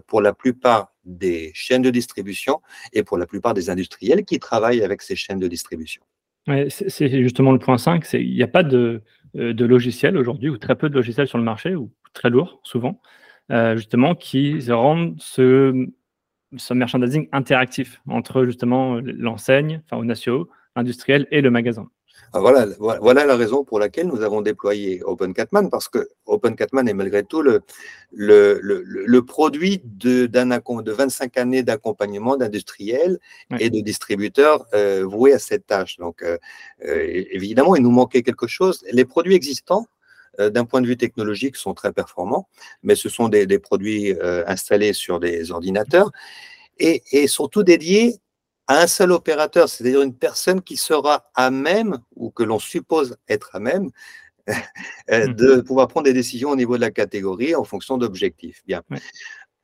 pour 0.07 0.21
la 0.21 0.33
plupart 0.33 0.93
des 1.05 1.51
chaînes 1.53 1.83
de 1.83 1.91
distribution 1.91 2.61
et 2.93 3.03
pour 3.03 3.17
la 3.19 3.27
plupart 3.27 3.53
des 3.53 3.69
industriels 3.69 4.25
qui 4.25 4.39
travaillent 4.39 4.83
avec 4.83 5.03
ces 5.03 5.15
chaînes 5.15 5.39
de 5.39 5.47
distribution 5.47 6.03
c'est 6.69 7.21
justement 7.21 7.51
le 7.51 7.59
point 7.59 7.77
5, 7.77 8.05
c'est 8.05 8.23
il 8.23 8.33
n'y 8.33 8.43
a 8.43 8.47
pas 8.47 8.63
de, 8.63 9.03
euh, 9.35 9.53
de 9.53 9.65
logiciel 9.65 10.17
aujourd'hui, 10.17 10.49
ou 10.49 10.57
très 10.57 10.75
peu 10.75 10.89
de 10.89 10.95
logiciels 10.95 11.27
sur 11.27 11.37
le 11.37 11.43
marché, 11.43 11.75
ou 11.75 11.91
très 12.13 12.29
lourd 12.29 12.59
souvent. 12.63 13.01
justement, 13.75 14.15
qui 14.15 14.59
rendent 14.71 15.15
ce, 15.19 15.87
merchandising 16.73 17.27
interactif 17.31 18.01
entre 18.07 18.45
justement 18.45 18.99
l'enseigne, 19.01 19.81
enfin 19.85 19.97
au 19.97 20.05
national, 20.05 20.45
industriel 20.75 21.27
et 21.31 21.41
le 21.41 21.51
magasin. 21.51 21.89
Ah, 22.31 22.39
voilà, 22.41 22.67
voilà 22.77 23.25
la 23.25 23.35
raison 23.35 23.63
pour 23.63 23.79
laquelle 23.79 24.05
nous 24.05 24.21
avons 24.21 24.41
déployé 24.41 25.01
OpenCatman, 25.03 25.69
parce 25.71 25.87
que 25.89 26.09
OpenCatman 26.27 26.87
est 26.87 26.93
malgré 26.93 27.23
tout 27.23 27.41
le, 27.41 27.61
le, 28.11 28.59
le, 28.61 29.25
produit 29.25 29.81
de, 29.83 30.27
de 30.27 30.91
25 30.91 31.37
années 31.37 31.63
d'accompagnement 31.63 32.37
d'industriels 32.37 33.19
et 33.59 33.71
de 33.71 33.79
distributeurs 33.79 34.67
euh, 34.75 35.03
voués 35.05 35.33
à 35.33 35.39
cette 35.39 35.65
tâche. 35.65 35.97
Donc, 35.97 36.21
euh, 36.21 36.37
euh, 36.85 37.23
évidemment, 37.31 37.75
il 37.75 37.81
nous 37.81 37.91
manquait 37.91 38.21
quelque 38.21 38.45
chose. 38.45 38.83
Les 38.91 39.05
produits 39.05 39.35
existants, 39.35 39.87
d'un 40.37 40.63
point 40.63 40.81
de 40.81 40.87
vue 40.87 40.95
technologique, 40.97 41.57
sont 41.57 41.73
très 41.73 41.91
performants, 41.91 42.47
mais 42.83 42.95
ce 42.95 43.09
sont 43.09 43.27
des, 43.27 43.45
des 43.45 43.59
produits 43.59 44.15
installés 44.47 44.93
sur 44.93 45.19
des 45.19 45.51
ordinateurs 45.51 46.11
et, 46.77 47.01
et 47.11 47.27
surtout 47.27 47.63
dédiés 47.63 48.21
à 48.69 48.83
un 48.83 48.87
seul 48.87 49.11
opérateur, 49.11 49.67
c'est-à-dire 49.67 50.03
une 50.03 50.13
personne 50.13 50.61
qui 50.61 50.77
sera 50.77 51.31
à 51.33 51.49
même, 51.49 51.97
ou 52.15 52.29
que 52.29 52.43
l'on 52.43 52.59
suppose 52.59 53.17
être 53.27 53.49
à 53.55 53.59
même, 53.59 53.89
euh, 55.11 55.25
de 55.33 55.55
mhm. 55.55 55.63
pouvoir 55.63 55.87
prendre 55.87 56.05
des 56.05 56.13
décisions 56.13 56.51
au 56.51 56.55
niveau 56.55 56.75
de 56.75 56.81
la 56.81 56.91
catégorie 56.91 57.55
en 57.55 57.63
fonction 57.63 57.97
d'objectifs. 57.97 58.61
Bien. 58.67 58.83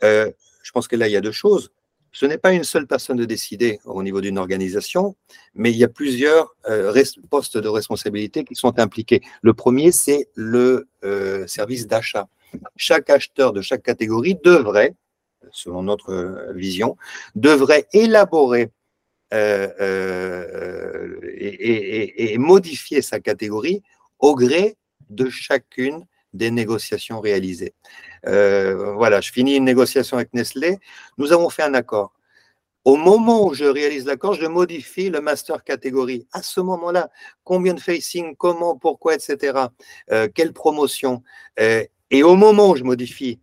Euh, 0.03 0.31
je 0.63 0.71
pense 0.71 0.87
que 0.87 0.95
là, 0.95 1.07
il 1.07 1.11
y 1.11 1.15
a 1.15 1.21
deux 1.21 1.31
choses. 1.31 1.71
Ce 2.11 2.25
n'est 2.25 2.39
pas 2.39 2.51
une 2.51 2.63
seule 2.63 2.87
personne 2.87 3.17
de 3.17 3.25
décider 3.25 3.79
au 3.85 4.01
niveau 4.01 4.21
d'une 4.21 4.39
organisation, 4.39 5.15
mais 5.53 5.69
il 5.69 5.77
y 5.77 5.83
a 5.83 5.87
plusieurs 5.87 6.55
euh, 6.67 6.91
postes 7.29 7.59
de 7.59 7.67
responsabilité 7.67 8.43
qui 8.43 8.55
sont 8.55 8.79
impliqués. 8.79 9.21
Le 9.43 9.53
premier, 9.53 9.91
c'est 9.91 10.29
le 10.33 10.87
service 11.45 11.85
d'achat. 11.85 12.27
Chaque 12.75 13.11
acheteur 13.11 13.53
de 13.53 13.61
chaque 13.61 13.83
catégorie 13.83 14.35
devrait, 14.43 14.95
selon 15.51 15.83
notre 15.83 16.51
vision, 16.55 16.97
devrait 17.35 17.85
élaborer 17.93 18.71
euh, 19.35 19.67
euh, 19.81 21.19
et, 21.37 22.37
modifier 22.37 23.01
sa 23.01 23.19
catégorie 23.19 23.81
au 24.19 24.33
gré 24.33 24.77
de 25.09 25.29
chacune 25.29 26.05
des 26.33 26.51
négociations 26.51 27.19
réalisées. 27.19 27.73
Euh, 28.27 28.93
voilà, 28.93 29.19
je 29.19 29.31
finis 29.31 29.55
une 29.55 29.65
négociation 29.65 30.15
avec 30.17 30.33
Nestlé. 30.33 30.77
Nous 31.17 31.33
avons 31.33 31.49
fait 31.49 31.63
un 31.63 31.73
accord. 31.73 32.13
Au 32.85 32.95
moment 32.95 33.45
où 33.45 33.53
je 33.53 33.65
réalise 33.65 34.05
l'accord, 34.05 34.35
je 34.35 34.45
modifie 34.45 35.09
le 35.09 35.19
master 35.19 35.63
catégorie. 35.63 36.27
À 36.31 36.41
ce 36.41 36.61
moment-là, 36.61 37.09
combien 37.43 37.73
de 37.73 37.79
facing, 37.81 38.35
comment, 38.37 38.77
pourquoi, 38.77 39.15
etc. 39.15 39.67
quelle 40.33 40.53
promotion. 40.53 41.23
et 41.57 42.23
au 42.23 42.35
moment 42.35 42.69
où 42.69 42.75
je 42.75 42.83
modifie 42.83 43.39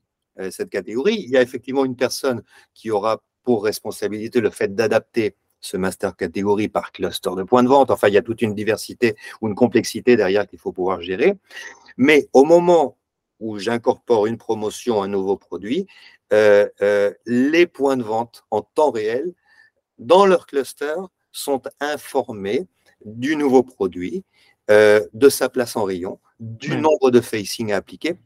cette 0.51 0.71
catégorie, 0.71 1.17
il 1.17 1.31
y 1.31 1.37
a 1.37 1.43
effectivement 1.43 1.85
une 1.85 1.97
personne 1.97 2.43
qui 2.73 2.91
aura 2.91 3.21
pour 3.43 3.65
responsabilité 3.65 4.41
le 4.41 4.51
fait 4.51 4.75
d'adapter 4.75 5.37
ce 5.63 5.79
master 5.79 6.17
catégorie 6.17 6.69
par 6.69 6.93
cluster 6.93 7.31
de 7.37 7.45
points 7.45 7.63
de 7.63 7.69
vente. 7.69 7.91
Enfin, 7.91 8.09
il 8.09 8.15
y 8.15 8.19
a 8.19 8.23
toute 8.23 8.43
une 8.43 8.55
diversité 8.55 9.17
ou 9.41 9.49
une 9.49 9.55
complexité 9.55 10.17
derrière 10.17 10.47
qu'il 10.47 10.59
faut 10.59 10.73
pouvoir 10.73 11.01
gérer. 11.01 11.39
Mais 11.97 12.29
au 12.35 12.45
moment 12.45 12.99
où 13.41 13.59
j'incorpore 13.59 14.27
une 14.27 14.37
promotion, 14.37 15.03
un 15.03 15.09
nouveau 15.09 15.37
produit, 15.37 15.87
euh, 16.33 16.69
euh, 16.83 17.13
les 17.27 17.67
points 17.67 17.97
de 17.97 18.03
vente 18.03 18.45
en 18.51 18.63
temps 18.63 18.91
réel, 18.91 19.33
dans 19.99 20.27
leur 20.27 20.47
cluster, 20.47 20.95
sont 21.31 21.63
informés 21.81 22.67
du 23.05 23.37
nouveau 23.37 23.63
produit, 23.63 24.25
euh, 24.71 25.01
de 25.13 25.29
sa 25.29 25.49
place 25.49 25.77
en 25.77 25.85
rayon, 25.85 26.19
du 26.41 26.77
nombre 26.77 27.11
de 27.11 27.21
facing 27.21 27.73
à 27.73 27.77
appliquer 27.77 28.17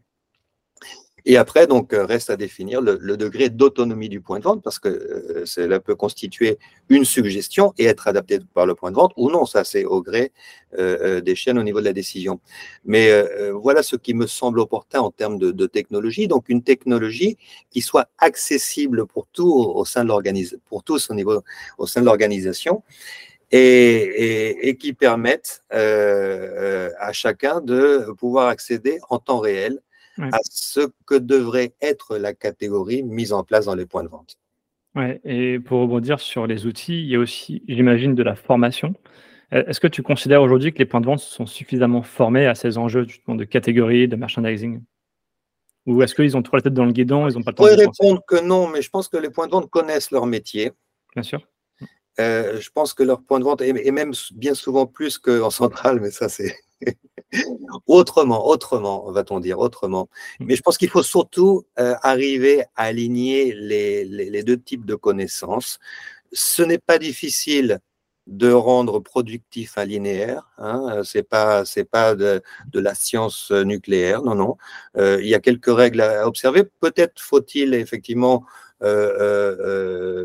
et 1.28 1.36
après, 1.36 1.66
donc, 1.66 1.92
euh, 1.92 2.06
reste 2.06 2.30
à 2.30 2.36
définir 2.36 2.80
le, 2.80 3.16
degré 3.16 3.50
d'autonomie 3.50 4.08
du 4.08 4.20
point 4.20 4.38
de 4.38 4.44
vente 4.44 4.62
parce 4.62 4.78
que 4.78 4.88
euh, 4.88 5.42
cela 5.44 5.80
peut 5.80 5.96
constituer 5.96 6.56
une 6.88 7.04
suggestion 7.04 7.74
et 7.78 7.86
être 7.86 8.06
adapté 8.06 8.38
par 8.54 8.64
le 8.64 8.76
point 8.76 8.92
de 8.92 8.96
vente 8.96 9.12
ou 9.16 9.28
non. 9.28 9.44
Ça, 9.44 9.64
c'est 9.64 9.84
au 9.84 10.02
gré 10.02 10.30
euh, 10.78 11.20
des 11.20 11.34
chaînes 11.34 11.58
au 11.58 11.64
niveau 11.64 11.80
de 11.80 11.84
la 11.84 11.92
décision. 11.92 12.38
Mais 12.84 13.10
voilà 13.50 13.82
ce 13.82 13.96
qui 13.96 14.14
me 14.14 14.28
semble 14.28 14.60
opportun 14.60 15.00
en 15.00 15.10
termes 15.10 15.36
de, 15.38 15.66
technologie. 15.66 16.28
Donc, 16.28 16.48
une 16.48 16.62
technologie 16.62 17.36
qui 17.70 17.80
soit 17.80 18.08
accessible 18.18 19.04
pour, 19.06 19.26
tout 19.32 19.52
au 19.52 19.84
sein 19.84 20.04
de 20.04 20.58
pour 20.68 20.84
tous 20.84 21.10
au, 21.10 21.14
niveau, 21.14 21.42
au 21.76 21.88
sein 21.88 22.02
de 22.02 22.06
l'organisation. 22.06 22.84
Et, 23.50 24.76
qui 24.78 24.92
permette 24.92 25.64
à 25.70 27.12
chacun 27.12 27.60
de 27.60 28.12
pouvoir 28.16 28.46
accéder 28.46 29.00
en 29.08 29.18
temps 29.18 29.40
réel 29.40 29.80
à 30.20 30.38
ce 30.50 30.88
que 31.06 31.14
devrait 31.14 31.74
être 31.80 32.16
la 32.16 32.34
catégorie 32.34 33.02
mise 33.02 33.32
en 33.32 33.44
place 33.44 33.66
dans 33.66 33.74
les 33.74 33.86
points 33.86 34.04
de 34.04 34.08
vente. 34.08 34.36
Ouais, 34.94 35.20
et 35.24 35.58
pour 35.60 35.80
rebondir 35.80 36.20
sur 36.20 36.46
les 36.46 36.66
outils, 36.66 37.02
il 37.02 37.08
y 37.08 37.16
a 37.16 37.18
aussi, 37.18 37.62
j'imagine, 37.68 38.14
de 38.14 38.22
la 38.22 38.34
formation. 38.34 38.94
E, 39.52 39.62
est-ce 39.68 39.78
que 39.78 39.88
tu 39.88 40.02
considères 40.02 40.40
aujourd'hui 40.40 40.72
que 40.72 40.78
les 40.78 40.86
points 40.86 41.02
de 41.02 41.06
vente 41.06 41.20
sont 41.20 41.46
suffisamment 41.46 42.02
formés 42.02 42.46
à 42.46 42.54
ces 42.54 42.78
enjeux 42.78 43.06
de 43.28 43.44
catégorie, 43.44 44.08
de 44.08 44.16
merchandising? 44.16 44.82
Ou 45.84 46.02
est-ce 46.02 46.14
qu'ils 46.14 46.36
ont 46.36 46.42
trop 46.42 46.56
la 46.56 46.62
tête 46.62 46.74
dans 46.74 46.84
le 46.84 46.92
guidon, 46.92 47.28
ils 47.28 47.34
n'ont 47.34 47.42
pas 47.42 47.52
le 47.52 47.56
temps 47.56 47.64
Je 47.64 47.74
pourrais 47.74 47.84
répondre 47.84 48.22
que 48.26 48.40
non, 48.40 48.68
mais 48.68 48.82
je 48.82 48.90
pense 48.90 49.08
que 49.08 49.18
les 49.18 49.30
points 49.30 49.46
de 49.46 49.52
vente 49.52 49.70
connaissent 49.70 50.10
leur 50.10 50.26
métier. 50.26 50.72
Bien 51.14 51.22
sûr. 51.22 51.46
Euh, 52.20 52.60
je 52.60 52.70
pense 52.70 52.94
que 52.94 53.02
leur 53.02 53.22
point 53.22 53.38
de 53.38 53.44
vente, 53.44 53.60
et 53.60 53.90
même 53.90 54.12
bien 54.34 54.54
souvent 54.54 54.86
plus 54.86 55.18
qu'en 55.18 55.50
centrale, 55.50 56.00
mais 56.00 56.10
ça 56.10 56.28
c'est 56.28 56.56
autrement, 57.86 58.46
autrement, 58.46 59.10
va-t-on 59.10 59.40
dire, 59.40 59.58
autrement. 59.58 60.08
Mmh. 60.40 60.44
Mais 60.46 60.56
je 60.56 60.62
pense 60.62 60.78
qu'il 60.78 60.88
faut 60.88 61.02
surtout 61.02 61.66
euh, 61.78 61.94
arriver 62.02 62.62
à 62.74 62.84
aligner 62.84 63.52
les, 63.54 64.42
deux 64.42 64.58
types 64.58 64.86
de 64.86 64.94
connaissances. 64.94 65.78
Ce 66.32 66.62
n'est 66.62 66.78
pas 66.78 66.98
difficile 66.98 67.80
de 68.26 68.50
rendre 68.50 68.98
productif 68.98 69.78
un 69.78 69.84
linéaire. 69.84 70.50
Hein. 70.58 71.02
C'est 71.04 71.22
pas 71.22 71.64
c'est 71.64 71.84
pas 71.84 72.14
de, 72.16 72.42
la 72.74 72.94
science 72.94 73.52
nucléaire, 73.52 74.22
non 74.22 74.34
non. 74.34 74.56
Euh, 74.96 75.18
il 75.22 75.28
y 75.28 75.34
a 75.34 75.40
quelques 75.40 75.74
règles 75.74 76.00
à 76.00 76.26
observer. 76.26 76.64
Peut-être 76.80 77.20
faut-il 77.20 77.74
effectivement 77.74 78.44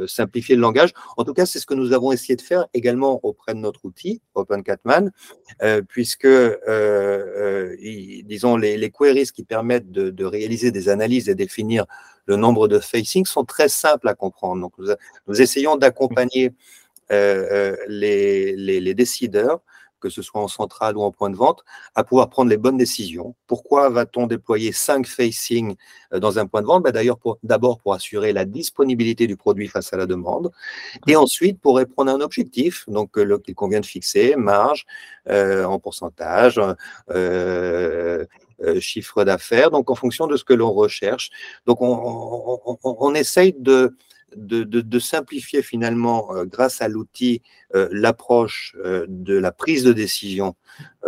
simplifier 0.07 0.55
le 0.55 0.61
langage. 0.61 0.91
En 1.17 1.23
tout 1.23 1.33
cas, 1.33 1.45
c'est 1.45 1.59
ce 1.59 1.65
que 1.65 1.73
nous 1.73 1.93
avons 1.93 2.11
essayé 2.11 2.35
de 2.35 2.41
faire 2.41 2.67
également 2.73 3.19
auprès 3.23 3.53
de 3.53 3.59
notre 3.59 3.85
outil, 3.85 4.21
OpenCatman, 4.35 5.11
puisque, 5.87 6.27
disons, 8.25 8.57
les, 8.57 8.91
queries 8.91 9.31
qui 9.33 9.43
permettent 9.43 9.91
de, 9.91 10.25
réaliser 10.25 10.71
des 10.71 10.89
analyses 10.89 11.29
et 11.29 11.35
définir 11.35 11.85
le 12.25 12.35
nombre 12.35 12.67
de 12.67 12.79
facing 12.79 13.25
sont 13.25 13.45
très 13.45 13.69
simples 13.69 14.07
à 14.07 14.13
comprendre. 14.13 14.61
Donc, 14.61 14.73
nous, 15.27 15.41
essayons 15.41 15.77
d'accompagner 15.77 16.51
les, 17.09 18.93
décideurs 18.95 19.61
que 20.01 20.09
ce 20.09 20.21
soit 20.21 20.41
en 20.41 20.47
centrale 20.47 20.97
ou 20.97 21.01
en 21.03 21.11
point 21.11 21.29
de 21.29 21.35
vente, 21.35 21.63
à 21.95 22.03
pouvoir 22.03 22.29
prendre 22.29 22.49
les 22.49 22.57
bonnes 22.57 22.77
décisions. 22.77 23.35
Pourquoi 23.47 23.89
va-t-on 23.89 24.27
déployer 24.27 24.71
cinq 24.71 25.07
facing 25.07 25.75
euh, 26.13 26.19
dans 26.19 26.39
un 26.39 26.47
point 26.47 26.61
de 26.61 26.67
vente? 26.67 26.83
Bah, 26.83 26.91
D'ailleurs, 26.91 27.19
d'abord 27.43 27.79
pour 27.79 27.93
assurer 27.93 28.33
la 28.33 28.45
disponibilité 28.45 29.27
du 29.27 29.37
produit 29.37 29.67
face 29.67 29.93
à 29.93 29.97
la 29.97 30.05
demande, 30.05 30.51
et 31.07 31.15
ensuite 31.15 31.61
pour 31.61 31.77
répondre 31.77 32.11
à 32.11 32.15
un 32.15 32.21
objectif, 32.21 32.83
donc 32.89 33.17
euh, 33.17 33.37
qu'il 33.37 33.55
convient 33.55 33.79
de 33.79 33.85
fixer, 33.85 34.35
marge 34.35 34.85
euh, 35.29 35.63
en 35.65 35.79
pourcentage, 35.79 36.59
chiffre 38.79 39.23
d'affaires, 39.23 39.71
donc 39.71 39.89
en 39.89 39.95
fonction 39.95 40.27
de 40.27 40.37
ce 40.37 40.43
que 40.43 40.53
l'on 40.53 40.71
recherche. 40.71 41.29
Donc 41.65 41.81
on, 41.81 42.59
on 42.83 43.15
essaye 43.15 43.53
de 43.53 43.95
de, 44.35 44.99
simplifier 44.99 45.61
finalement, 45.61 46.33
euh, 46.35 46.45
grâce 46.45 46.81
à 46.81 46.87
l'outil, 46.87 47.41
euh, 47.75 47.87
l'approche 47.91 48.75
euh, 48.83 49.05
de 49.07 49.37
la 49.37 49.51
prise 49.51 49.83
de 49.83 49.93
décision, 49.93 50.55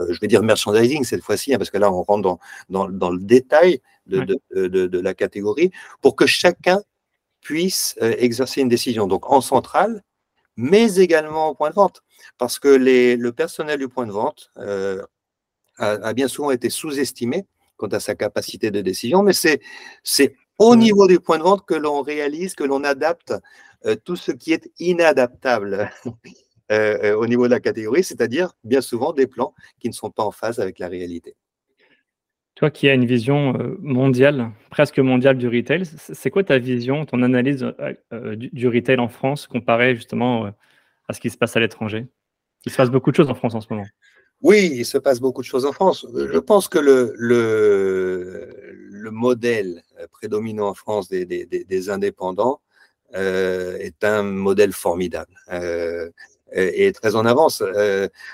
je 0.10 0.20
vais 0.20 0.28
dire 0.28 0.44
merchandising 0.44 1.04
cette 1.04 1.24
fois-ci, 1.24 1.54
hein, 1.54 1.58
parce 1.58 1.70
que 1.70 1.78
là, 1.78 1.92
on 1.92 2.04
rentre 2.04 2.40
dans, 2.70 2.88
dans, 2.90 3.10
le 3.12 3.20
détail 3.20 3.82
de, 4.08 4.38
de, 4.52 5.00
la 5.00 5.14
catégorie, 5.14 5.72
pour 6.02 6.16
que 6.16 6.26
chacun 6.26 6.82
puisse 7.42 7.96
exercer 8.00 8.62
une 8.62 8.70
décision, 8.70 9.08
donc 9.08 9.30
en 9.32 9.42
centrale, 9.42 10.04
mais 10.56 10.96
également 10.96 11.50
au 11.50 11.56
point 11.56 11.70
de 11.70 11.76
vente, 11.76 12.02
parce 12.38 12.60
que 12.60 12.68
les, 12.68 13.16
le 13.16 13.32
personnel 13.32 13.80
du 13.80 13.88
point 13.88 14.06
de 14.06 14.12
vente 14.12 14.52
a, 15.78 16.14
bien 16.14 16.28
souvent 16.28 16.52
été 16.52 16.70
sous-estimé 16.70 17.46
quant 17.78 17.88
à 17.88 18.00
sa 18.00 18.16
capacité 18.16 18.72
de 18.72 18.82
décision, 18.82 19.24
mais 19.24 19.34
c'est 19.34 19.62
au 20.60 20.76
niveau 20.76 21.08
du 21.08 21.20
point 21.20 21.38
de 21.38 21.44
vente 21.44 21.66
que 21.66 21.74
l'on 21.74 22.02
réalise, 22.02 22.56
que 22.56 22.64
l'on 22.64 22.84
adapte 22.84 23.34
euh, 23.86 23.96
tout 23.96 24.16
ce 24.16 24.32
qui 24.32 24.54
est 24.54 24.72
inadaptable 24.80 25.90
euh, 26.72 26.98
euh, 27.04 27.16
au 27.16 27.28
niveau 27.28 27.46
de 27.46 27.52
la 27.52 27.60
catégorie, 27.60 28.04
c'est-à-dire 28.04 28.54
bien 28.64 28.82
souvent 28.82 29.14
des 29.14 29.28
plans 29.28 29.54
qui 29.80 29.90
ne 29.90 29.94
sont 29.94 30.10
pas 30.10 30.24
en 30.24 30.32
phase 30.32 30.60
avec 30.60 30.80
la 30.80 30.88
réalité. 30.88 31.36
Toi 32.56 32.70
qui 32.70 32.88
as 32.88 32.94
une 32.94 33.06
vision 33.06 33.54
mondiale, 33.80 34.52
presque 34.70 35.00
mondiale 35.00 35.40
du 35.40 35.48
retail, 35.48 35.86
c'est 35.98 36.30
quoi 36.30 36.44
ta 36.44 36.60
vision, 36.60 37.04
ton 37.04 37.24
analyse 37.24 37.66
du, 38.38 38.68
retail 38.68 39.00
en 39.00 39.10
France 39.10 39.48
comparé 39.48 39.96
justement 39.96 40.54
à 41.08 41.14
ce 41.14 41.20
qui 41.20 41.32
se 41.32 41.38
passe 41.38 41.58
à 41.58 41.60
l'étranger? 41.60 42.06
Il 42.68 42.72
se 42.72 42.78
passe 42.78 42.92
beaucoup 42.92 43.10
de 43.10 43.16
choses 43.16 43.32
en 43.32 43.34
France 43.34 43.56
en 43.56 43.62
ce 43.62 43.68
moment. 43.72 43.88
Oui, 44.44 44.72
il 44.72 44.86
se 44.86 45.00
passe 45.00 45.20
beaucoup 45.20 45.42
de 45.42 45.48
choses 45.48 45.66
en 45.66 45.72
France. 45.72 46.06
Je 46.14 46.38
pense 46.38 46.68
que 46.68 46.78
le, 46.78 47.14
le, 47.18 48.50
le 48.88 49.10
modèle 49.10 49.82
prédominant 50.24 50.70
en 50.70 50.74
France 50.74 51.10
des, 51.10 51.90
indépendants 51.90 52.62
est 53.14 54.04
un 54.04 54.24
modèle 54.24 54.72
formidable 54.72 55.36
et 56.54 56.92
très 56.94 57.16
en 57.16 57.26
avance. 57.26 57.62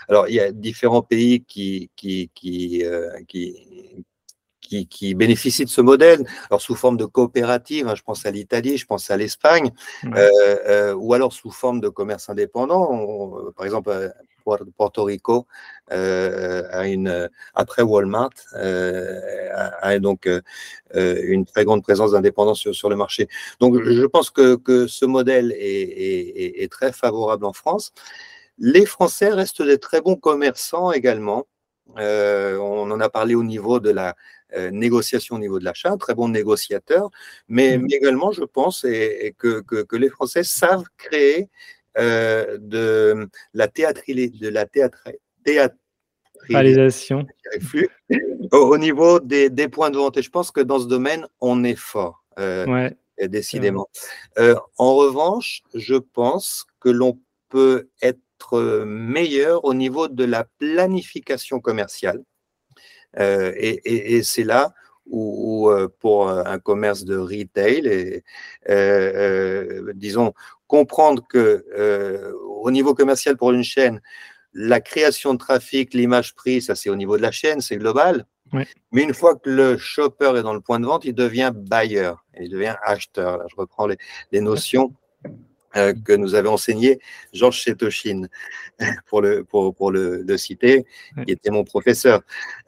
alors, 0.08 0.28
il 0.28 0.36
y 0.36 0.39
a 0.39 0.52
différents 0.52 1.02
pays 1.02 1.43
qui, 1.43 1.89
qui, 1.95 2.30
qui, 2.36 2.84
qui, 4.69 5.15
bénéficient 5.15 5.65
de 5.65 5.69
ce 5.69 5.82
modèle, 5.82 6.25
alors 6.49 6.62
sous 6.62 6.75
forme 6.75 6.97
de 6.97 7.05
coopérative, 7.05 7.88
hein, 7.88 7.95
je 7.95 8.03
pense 8.03 8.25
à 8.25 8.32
l'Italie, 8.32 8.77
je 8.77 8.86
pense 8.86 9.10
à 9.10 9.17
l'Espagne, 9.17 9.71
euh, 10.05 10.29
euh, 10.67 10.93
ou 10.93 11.13
alors 11.13 11.34
sous 11.34 11.51
forme 11.51 11.79
de 11.82 11.89
commerce 11.89 12.29
indépendant. 12.29 13.51
par 13.55 13.65
exemple, 13.65 14.12
Porto 14.77 15.03
Rico, 15.03 15.45
euh, 15.91 16.84
une, 16.84 17.29
après 17.53 17.84
Walmart, 17.84 18.32
a, 18.53 19.99
donc 19.99 20.29
une 20.93 21.45
très 21.45 21.65
grande 21.65 21.84
présence 21.84 22.12
d'indépendance 22.12 22.71
sur, 22.71 22.89
le 22.89 22.95
marché. 22.95 23.27
Donc, 23.60 23.82
je 23.84 24.05
pense 24.05 24.29
que, 24.29 24.55
que 24.55 24.88
ce 24.88 25.05
modèle 25.05 25.51
est, 25.58 26.63
est, 26.63 26.71
très 26.71 26.91
favorable 26.91 27.45
en 27.45 27.53
France. 27.53 27.91
Les 28.58 28.86
Français 28.86 29.29
restent 29.29 29.62
des 29.62 29.77
très 29.77 30.01
bons 30.01 30.15
commerçants 30.15 30.91
également. 30.91 31.45
on 31.95 32.91
en 32.91 32.99
a 32.99 33.10
parlé 33.10 33.36
au 33.36 33.43
niveau 33.43 33.79
de 33.79 33.91
la, 33.91 34.15
euh, 34.55 34.71
négociation 34.71 35.35
au 35.35 35.39
niveau 35.39 35.59
de 35.59 35.65
l'achat, 35.65 35.95
très 35.97 36.15
bon 36.15 36.29
négociateur, 36.29 37.12
mais, 37.47 37.77
mmh. 37.77 37.88
également, 37.91 38.31
je 38.31 38.43
pense, 38.43 38.83
et, 38.83 39.35
que, 39.38 39.62
que, 39.62 39.95
les 39.95 40.09
Français 40.09 40.43
savent 40.43 40.85
créer 40.97 41.49
euh, 41.97 42.57
de 42.59 43.29
la 43.53 43.67
théâtrisation, 43.67 44.39
de 44.39 44.47
la 44.47 44.65
théâtralisation 45.43 47.27
au, 48.51 48.77
niveau 48.77 49.19
des, 49.19 49.51
des, 49.51 49.67
points 49.67 49.91
de 49.91 49.97
vente. 49.97 50.17
Et 50.17 50.23
je 50.23 50.31
pense 50.31 50.49
que 50.49 50.62
dans 50.62 50.79
ce 50.79 50.88
domaine, 50.88 51.27
on 51.41 51.63
est 51.63 51.77
fort, 51.77 52.23
euh, 52.39 52.89
décidément. 53.21 53.88
en 54.77 54.95
revanche, 54.95 55.62
je 55.75 55.95
pense 55.95 56.65
que 56.79 56.89
l'on 56.89 57.19
peut 57.49 57.89
être 58.01 58.59
meilleur 58.85 59.63
au 59.65 59.75
niveau 59.75 60.07
de 60.07 60.23
la 60.23 60.45
planification 60.57 61.59
commerciale. 61.59 62.23
Euh, 63.17 63.54
et, 63.56 64.22
c'est 64.24 64.43
là 64.43 64.74
où, 65.06 65.69
euh, 65.69 65.88
pour 66.00 66.30
un 66.30 66.60
commerce 66.60 67.04
de 67.04 67.17
retail, 67.17 67.88
et, 67.88 68.24
euh, 68.69 69.91
disons, 69.95 70.34
comprendre 70.67 71.26
que 71.28 71.65
au 72.62 72.69
niveau 72.72 72.93
commercial 72.93 73.36
pour 73.38 73.52
une 73.52 73.63
chaîne, 73.63 74.02
la 74.54 74.82
création 74.82 75.34
de 75.34 75.39
trafic, 75.39 75.93
l'image 75.93 76.36
prix, 76.36 76.62
ça 76.62 76.76
c'est 76.76 76.89
au 76.89 76.95
niveau 76.95 77.17
de 77.17 77.22
la 77.22 77.32
chaîne, 77.32 77.62
c'est 77.62 77.78
global. 77.78 78.26
Mais 78.91 79.04
une 79.04 79.13
fois 79.13 79.36
que 79.36 79.48
le 79.50 79.78
shopper 79.78 80.36
est 80.38 80.41
dans 80.41 80.56
le 80.56 80.62
point 80.62 80.80
de 80.80 80.86
vente, 80.86 81.06
il 81.06 81.13
devient 81.13 81.52
buyer, 81.54 82.13
il 82.39 82.50
devient 82.50 82.76
acheteur. 82.84 83.38
Là, 83.38 83.45
je 83.48 83.56
reprends 83.56 83.86
les, 83.86 83.98
les 84.32 84.41
notions 84.41 84.95
euh, 85.75 85.93
que 85.93 86.13
nous 86.13 86.34
avait 86.34 86.49
enseigné 86.49 86.99
Georges 87.32 87.60
Chetoshin, 87.62 88.27
pour 89.08 89.21
le, 89.21 89.43
pour, 89.43 89.75
pour 89.75 89.91
le, 89.91 90.38
citer, 90.38 90.86
qui 91.25 91.34
était 91.34 91.51
mon 91.51 91.63
professeur. 91.63 92.21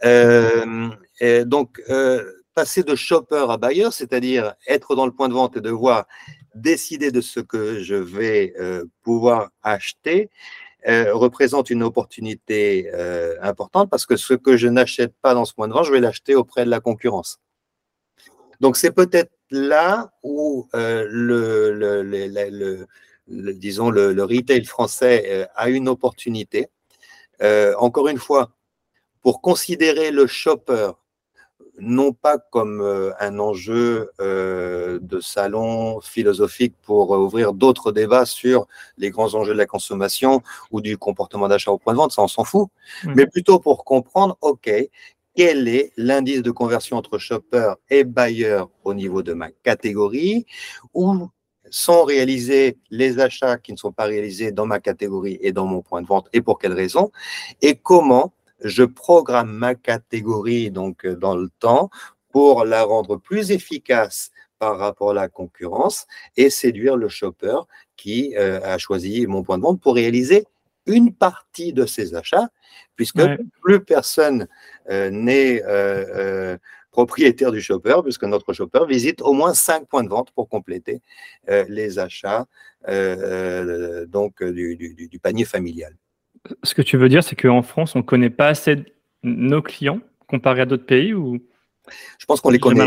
Euh, 0.06 0.90
et 1.20 1.44
donc, 1.44 1.82
euh, 1.90 2.32
passer 2.54 2.84
de 2.84 2.96
shopper 2.96 3.46
à 3.50 3.58
buyer, 3.58 3.90
c'est-à-dire 3.92 4.54
être 4.68 4.96
dans 4.96 5.08
le 5.08 5.12
point 5.12 5.30
de 5.30 5.34
vente 5.34 5.58
et 5.58 5.62
devoir 5.62 6.06
décider 6.54 7.12
de 7.12 7.22
ce 7.22 7.40
que 7.40 7.82
je 7.82 7.96
vais 7.96 8.54
pouvoir 9.04 9.52
acheter, 9.64 10.30
représente 10.86 11.70
une 11.70 11.82
opportunité 11.82 12.92
importante 13.42 13.90
parce 13.90 14.06
que 14.06 14.18
ce 14.18 14.34
que 14.34 14.58
je 14.58 14.68
n'achète 14.68 15.14
pas 15.22 15.34
dans 15.34 15.46
ce 15.46 15.54
point 15.54 15.70
de 15.70 15.74
vente, 15.74 15.86
je 15.86 15.94
vais 15.94 16.02
l'acheter 16.02 16.36
auprès 16.36 16.66
de 16.66 16.70
la 16.70 16.82
concurrence. 16.82 17.40
Donc 18.60 18.76
c'est 18.76 18.92
peut-être 18.92 19.32
là 19.52 20.12
où 20.24 20.68
euh, 20.74 21.06
le, 21.10 22.04
le, 23.28 23.54
disons 23.54 23.90
le, 23.90 24.24
retail 24.24 24.66
français 24.66 25.26
euh, 25.28 25.46
a 25.56 25.70
une 25.70 25.88
opportunité. 25.88 26.70
Euh, 27.42 27.74
encore 27.78 28.08
une 28.08 28.18
fois, 28.18 28.52
pour 29.22 29.42
considérer 29.42 30.12
le 30.12 30.26
shopper 30.26 30.92
non 31.80 32.12
pas 32.12 32.38
comme 32.38 32.82
un 33.20 33.40
enjeu 33.40 34.12
de 34.20 35.20
salon 35.20 36.00
philosophique 36.02 36.76
pour 36.84 37.12
ouvrir 37.12 37.54
d'autres 37.54 37.92
débats 37.92 38.26
sur 38.26 38.68
les 38.98 39.10
grands 39.10 39.34
enjeux 39.34 39.54
de 39.54 39.58
la 39.58 39.66
consommation 39.66 40.44
ou 40.70 40.82
du 40.82 40.98
comportement 40.98 41.48
d'achat 41.48 41.72
au 41.72 41.80
point 41.80 41.94
de 41.94 41.98
vente, 41.98 42.12
ça 42.12 42.22
on 42.22 42.28
s'en 42.28 42.44
fout, 42.44 42.68
mmh. 43.04 43.14
mais 43.16 43.26
plutôt 43.26 43.58
pour 43.58 43.84
comprendre, 43.84 44.38
OK, 44.42 44.70
quel 45.36 45.67
est 45.67 45.91
l'indice 45.98 46.41
de 46.41 46.52
conversion 46.52 46.98
entre 46.98 47.17
shopper 47.17 47.74
et 47.89 48.04
buyer 48.04 48.63
au 48.84 48.94
niveau 48.94 49.24
de 49.24 49.34
ma 49.34 49.50
catégorie, 49.52 50.46
où 50.94 51.30
sont 51.70 52.04
réalisés 52.04 52.78
les 52.89 53.20
achats 53.20 53.58
qui 53.58 53.72
ne 53.72 53.78
sont 53.78 53.94
pas 53.94 54.06
réalisés 54.06 54.52
dans 54.52 54.65
ma 54.65 54.80
catégorie 54.80 55.38
et 55.41 55.54
dans 55.54 55.65
mon 55.65 55.82
point 55.82 56.02
de 56.02 56.08
vente 56.08 56.28
et 56.34 56.41
pour 56.41 56.60
quelles 56.60 56.74
raisons, 56.74 57.12
et 57.62 57.76
comment 57.76 58.34
je 58.63 58.84
programme 58.84 59.52
ma 59.52 59.76
catégorie 59.76 60.70
donc 60.70 61.08
dans 61.08 61.36
le 61.36 61.50
temps 61.60 61.89
pour 62.30 62.65
la 62.65 62.84
rendre 62.84 63.17
plus 63.17 63.52
efficace 63.52 64.32
par 64.60 64.78
rapport 64.78 65.12
à 65.12 65.13
la 65.13 65.28
concurrence 65.28 66.06
et 66.38 66.50
séduire 66.50 66.96
le 66.96 67.10
shopper 67.10 67.58
qui 67.98 68.36
euh, 68.38 68.62
a 68.63 68.78
choisi 68.78 69.26
mon 69.26 69.44
point 69.44 69.58
de 69.58 69.63
vente 69.63 69.82
pour 69.82 69.96
réaliser 69.96 70.46
une 70.86 71.13
partie 71.13 71.74
de 71.74 71.86
ses 71.86 72.15
achats, 72.15 72.50
puisque 72.96 73.22
plus 73.62 73.84
personne 73.84 74.48
euh, 74.89 75.10
n'est 75.10 75.63
euh, 75.63 76.06
euh, 76.15 76.58
propriétaire 76.91 77.52
du 77.52 77.62
shopper, 77.62 78.02
puisque 78.04 78.24
notre 78.24 78.54
shopper 78.54 78.86
visite 78.88 79.22
au 79.22 79.34
moins 79.34 79.54
cinq 79.54 79.88
points 79.88 80.04
de 80.04 80.10
vente 80.10 80.32
pour 80.32 80.50
compléter 80.50 81.02
les 81.48 82.00
achats 82.00 82.46
donc 84.08 84.44
du, 84.44 85.20
panier 85.22 85.46
familial. 85.46 85.96
Ce 86.63 86.74
que 86.74 86.82
tu 86.82 86.98
veux 86.98 87.08
dire, 87.08 87.24
c'est 87.24 87.36
qu'en 87.36 87.62
France, 87.62 87.96
on 87.96 88.00
ne 88.00 88.04
connaît 88.04 88.30
pas 88.30 88.48
assez 88.48 88.84
nos 89.24 89.62
clients 89.62 90.02
comparé 90.28 90.62
à 90.62 90.65
d'autres 90.65 90.86
pays 90.86 91.13
ou 91.13 91.39
Je 92.17 92.26
pense 92.26 92.41
qu'on 92.41 92.50
les 92.50 92.60
connaît. 92.60 92.84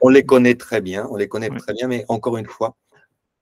On 0.00 0.08
les 0.08 0.24
connaît 0.24 0.54
très 0.54 0.80
bien, 0.80 1.06
on 1.10 1.16
les 1.16 1.28
connaît 1.28 1.50
très 1.50 1.72
bien, 1.72 1.88
mais 1.88 2.04
encore 2.08 2.36
une 2.36 2.46
fois, 2.46 2.76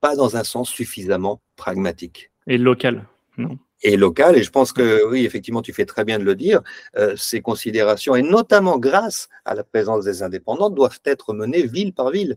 pas 0.00 0.16
dans 0.16 0.36
un 0.36 0.44
sens 0.44 0.68
suffisamment 0.70 1.40
pragmatique. 1.56 2.30
Et 2.46 2.56
local, 2.56 3.04
non 3.36 3.58
et 3.82 3.96
local. 3.96 4.36
Et 4.36 4.42
je 4.42 4.50
pense 4.50 4.72
que 4.72 5.04
oui, 5.06 5.24
effectivement, 5.24 5.62
tu 5.62 5.72
fais 5.72 5.84
très 5.84 6.04
bien 6.04 6.18
de 6.18 6.24
le 6.24 6.34
dire. 6.34 6.62
Euh, 6.96 7.14
ces 7.16 7.40
considérations, 7.40 8.16
et 8.16 8.22
notamment 8.22 8.78
grâce 8.78 9.28
à 9.44 9.54
la 9.54 9.64
présence 9.64 10.04
des 10.04 10.22
indépendants, 10.22 10.70
doivent 10.70 11.00
être 11.04 11.32
menées 11.32 11.66
ville 11.66 11.92
par 11.92 12.10
ville. 12.10 12.36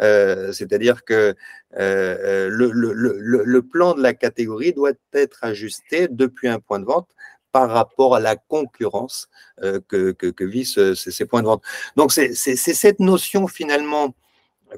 Euh, 0.00 0.52
c'est-à-dire 0.52 1.04
que 1.04 1.34
euh, 1.76 2.48
le, 2.50 2.70
le, 2.70 2.92
le, 2.92 3.42
le, 3.44 3.62
plan 3.62 3.94
de 3.94 4.02
la 4.02 4.14
catégorie 4.14 4.72
doit 4.72 4.92
être 5.12 5.38
ajusté 5.42 6.06
depuis 6.08 6.46
un 6.46 6.60
point 6.60 6.78
de 6.78 6.84
vente 6.84 7.08
par 7.50 7.68
rapport 7.70 8.14
à 8.14 8.20
la 8.20 8.36
concurrence 8.36 9.28
que, 9.60 10.12
que, 10.12 10.26
que 10.26 10.44
vivent 10.44 10.94
ces, 10.94 11.24
points 11.24 11.42
de 11.42 11.46
vente. 11.46 11.64
Donc 11.96 12.12
c'est 12.12 12.34
cette 12.34 13.00
notion 13.00 13.48
finalement 13.48 14.14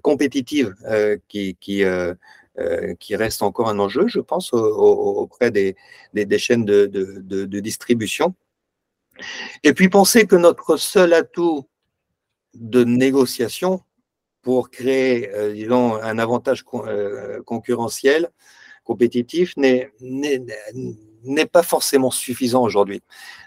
compétitive 0.02 0.74
qui, 1.28 1.56
qui 1.60 1.84
euh, 1.84 2.14
qui 2.98 3.16
reste 3.16 3.42
encore 3.42 3.68
un 3.68 3.78
enjeu, 3.78 4.06
je 4.08 4.20
pense, 4.20 4.52
auprès 4.52 5.50
des, 5.50 5.76
chaînes 6.38 6.64
de, 6.64 7.60
distribution. 7.60 8.34
Et 9.64 9.74
puis 9.74 9.88
penser 9.88 10.26
que 10.26 10.36
notre 10.36 10.76
seul 10.76 11.12
atout 11.12 11.66
de 12.54 12.84
négociation 12.84 13.82
pour 14.42 14.70
créer, 14.70 15.30
euh, 15.34 15.52
disons, 15.52 15.94
un 15.96 16.18
avantage 16.18 16.64
euh, 16.74 17.42
concurrentiel, 17.42 18.30
compétitif, 18.84 19.54
n'est 19.56 19.90
pas 21.52 21.62
forcément 21.62 22.10
suffisant 22.10 22.62
aujourd'hui. 22.62 23.02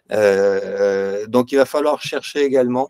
donc 0.10 1.52
il 1.52 1.56
va 1.58 1.66
falloir 1.66 2.02
chercher 2.02 2.44
également 2.44 2.90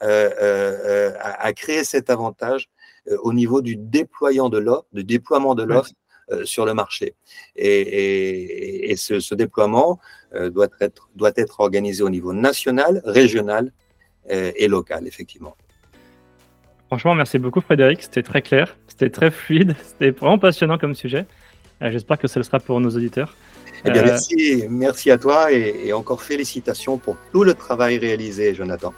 à, 0.00 1.52
créer 1.52 1.84
cet 1.84 2.08
avantage 2.08 2.68
euh, 2.68 2.79
au 3.22 3.32
niveau 3.32 3.62
du 3.62 3.76
déployant 3.76 4.48
de 4.48 4.58
l'offre, 4.58 4.86
du 4.92 5.04
déploiement 5.04 5.54
de 5.54 5.62
l'offre 5.62 5.90
euh, 6.32 6.44
sur 6.44 6.64
le 6.64 6.74
marché. 6.74 7.14
Et, 7.56 8.94
ce, 8.96 9.34
déploiement 9.34 9.98
euh, 10.34 10.48
doit, 10.50 10.68
être, 10.80 11.08
doit 11.16 11.32
être 11.36 11.60
organisé 11.60 12.02
au 12.02 12.10
niveau 12.10 12.32
national, 12.32 13.02
régional 13.04 13.72
et 14.28 14.68
local, 14.68 15.08
effectivement. 15.08 15.56
Franchement, 16.86 17.16
merci 17.16 17.40
beaucoup 17.40 17.60
Frédéric, 17.60 18.02
c'était 18.02 18.22
très 18.22 18.42
clair, 18.42 18.76
c'était 18.86 19.10
très 19.10 19.32
fluide, 19.32 19.74
c'était 19.82 20.10
vraiment 20.10 20.38
passionnant 20.38 20.78
comme 20.78 20.94
sujet. 20.94 21.26
J'espère 21.80 22.16
que 22.16 22.28
ça 22.28 22.38
le 22.38 22.44
sera 22.44 22.60
pour 22.60 22.78
nos 22.78 22.90
auditeurs. 22.90 23.34
Eh 23.84 23.90
bien, 23.90 24.04
merci, 24.04 24.66
merci 24.68 25.10
à 25.10 25.18
toi 25.18 25.50
et 25.50 25.92
encore 25.92 26.22
félicitations 26.22 26.96
pour 26.98 27.16
tout 27.32 27.42
le 27.42 27.54
travail 27.54 27.98
réalisé, 27.98 28.54
Jonathan. 28.54 28.92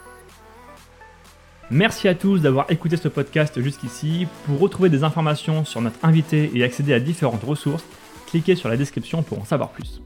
Merci 1.73 2.07
à 2.07 2.13
tous 2.13 2.39
d'avoir 2.39 2.69
écouté 2.69 2.97
ce 2.97 3.07
podcast 3.07 3.59
jusqu'ici. 3.59 4.27
Pour 4.45 4.59
retrouver 4.59 4.89
des 4.89 5.03
informations 5.03 5.65
sur 5.65 5.81
notre 5.81 5.97
invité 6.05 6.51
et 6.53 6.63
accéder 6.63 6.93
à 6.93 6.99
différentes 6.99 7.43
ressources, 7.43 7.83
cliquez 8.27 8.53
sur 8.53 8.69
la 8.69 8.77
description 8.77 9.23
pour 9.23 9.39
en 9.39 9.43
savoir 9.43 9.71
plus. 9.71 9.99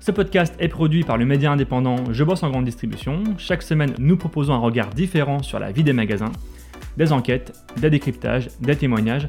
Ce 0.00 0.10
podcast 0.10 0.54
est 0.58 0.68
produit 0.68 1.04
par 1.04 1.18
le 1.18 1.26
média 1.26 1.52
indépendant 1.52 1.96
Je 2.10 2.24
bosse 2.24 2.42
en 2.44 2.50
grande 2.50 2.64
distribution. 2.64 3.24
Chaque 3.36 3.62
semaine, 3.62 3.92
nous 3.98 4.16
proposons 4.16 4.54
un 4.54 4.58
regard 4.58 4.88
différent 4.88 5.42
sur 5.42 5.58
la 5.58 5.70
vie 5.70 5.84
des 5.84 5.92
magasins. 5.92 6.32
des 6.96 7.12
enquêtes, 7.12 7.52
des 7.76 7.90
décryptages, 7.90 8.48
des 8.60 8.76
témoignages. 8.76 9.28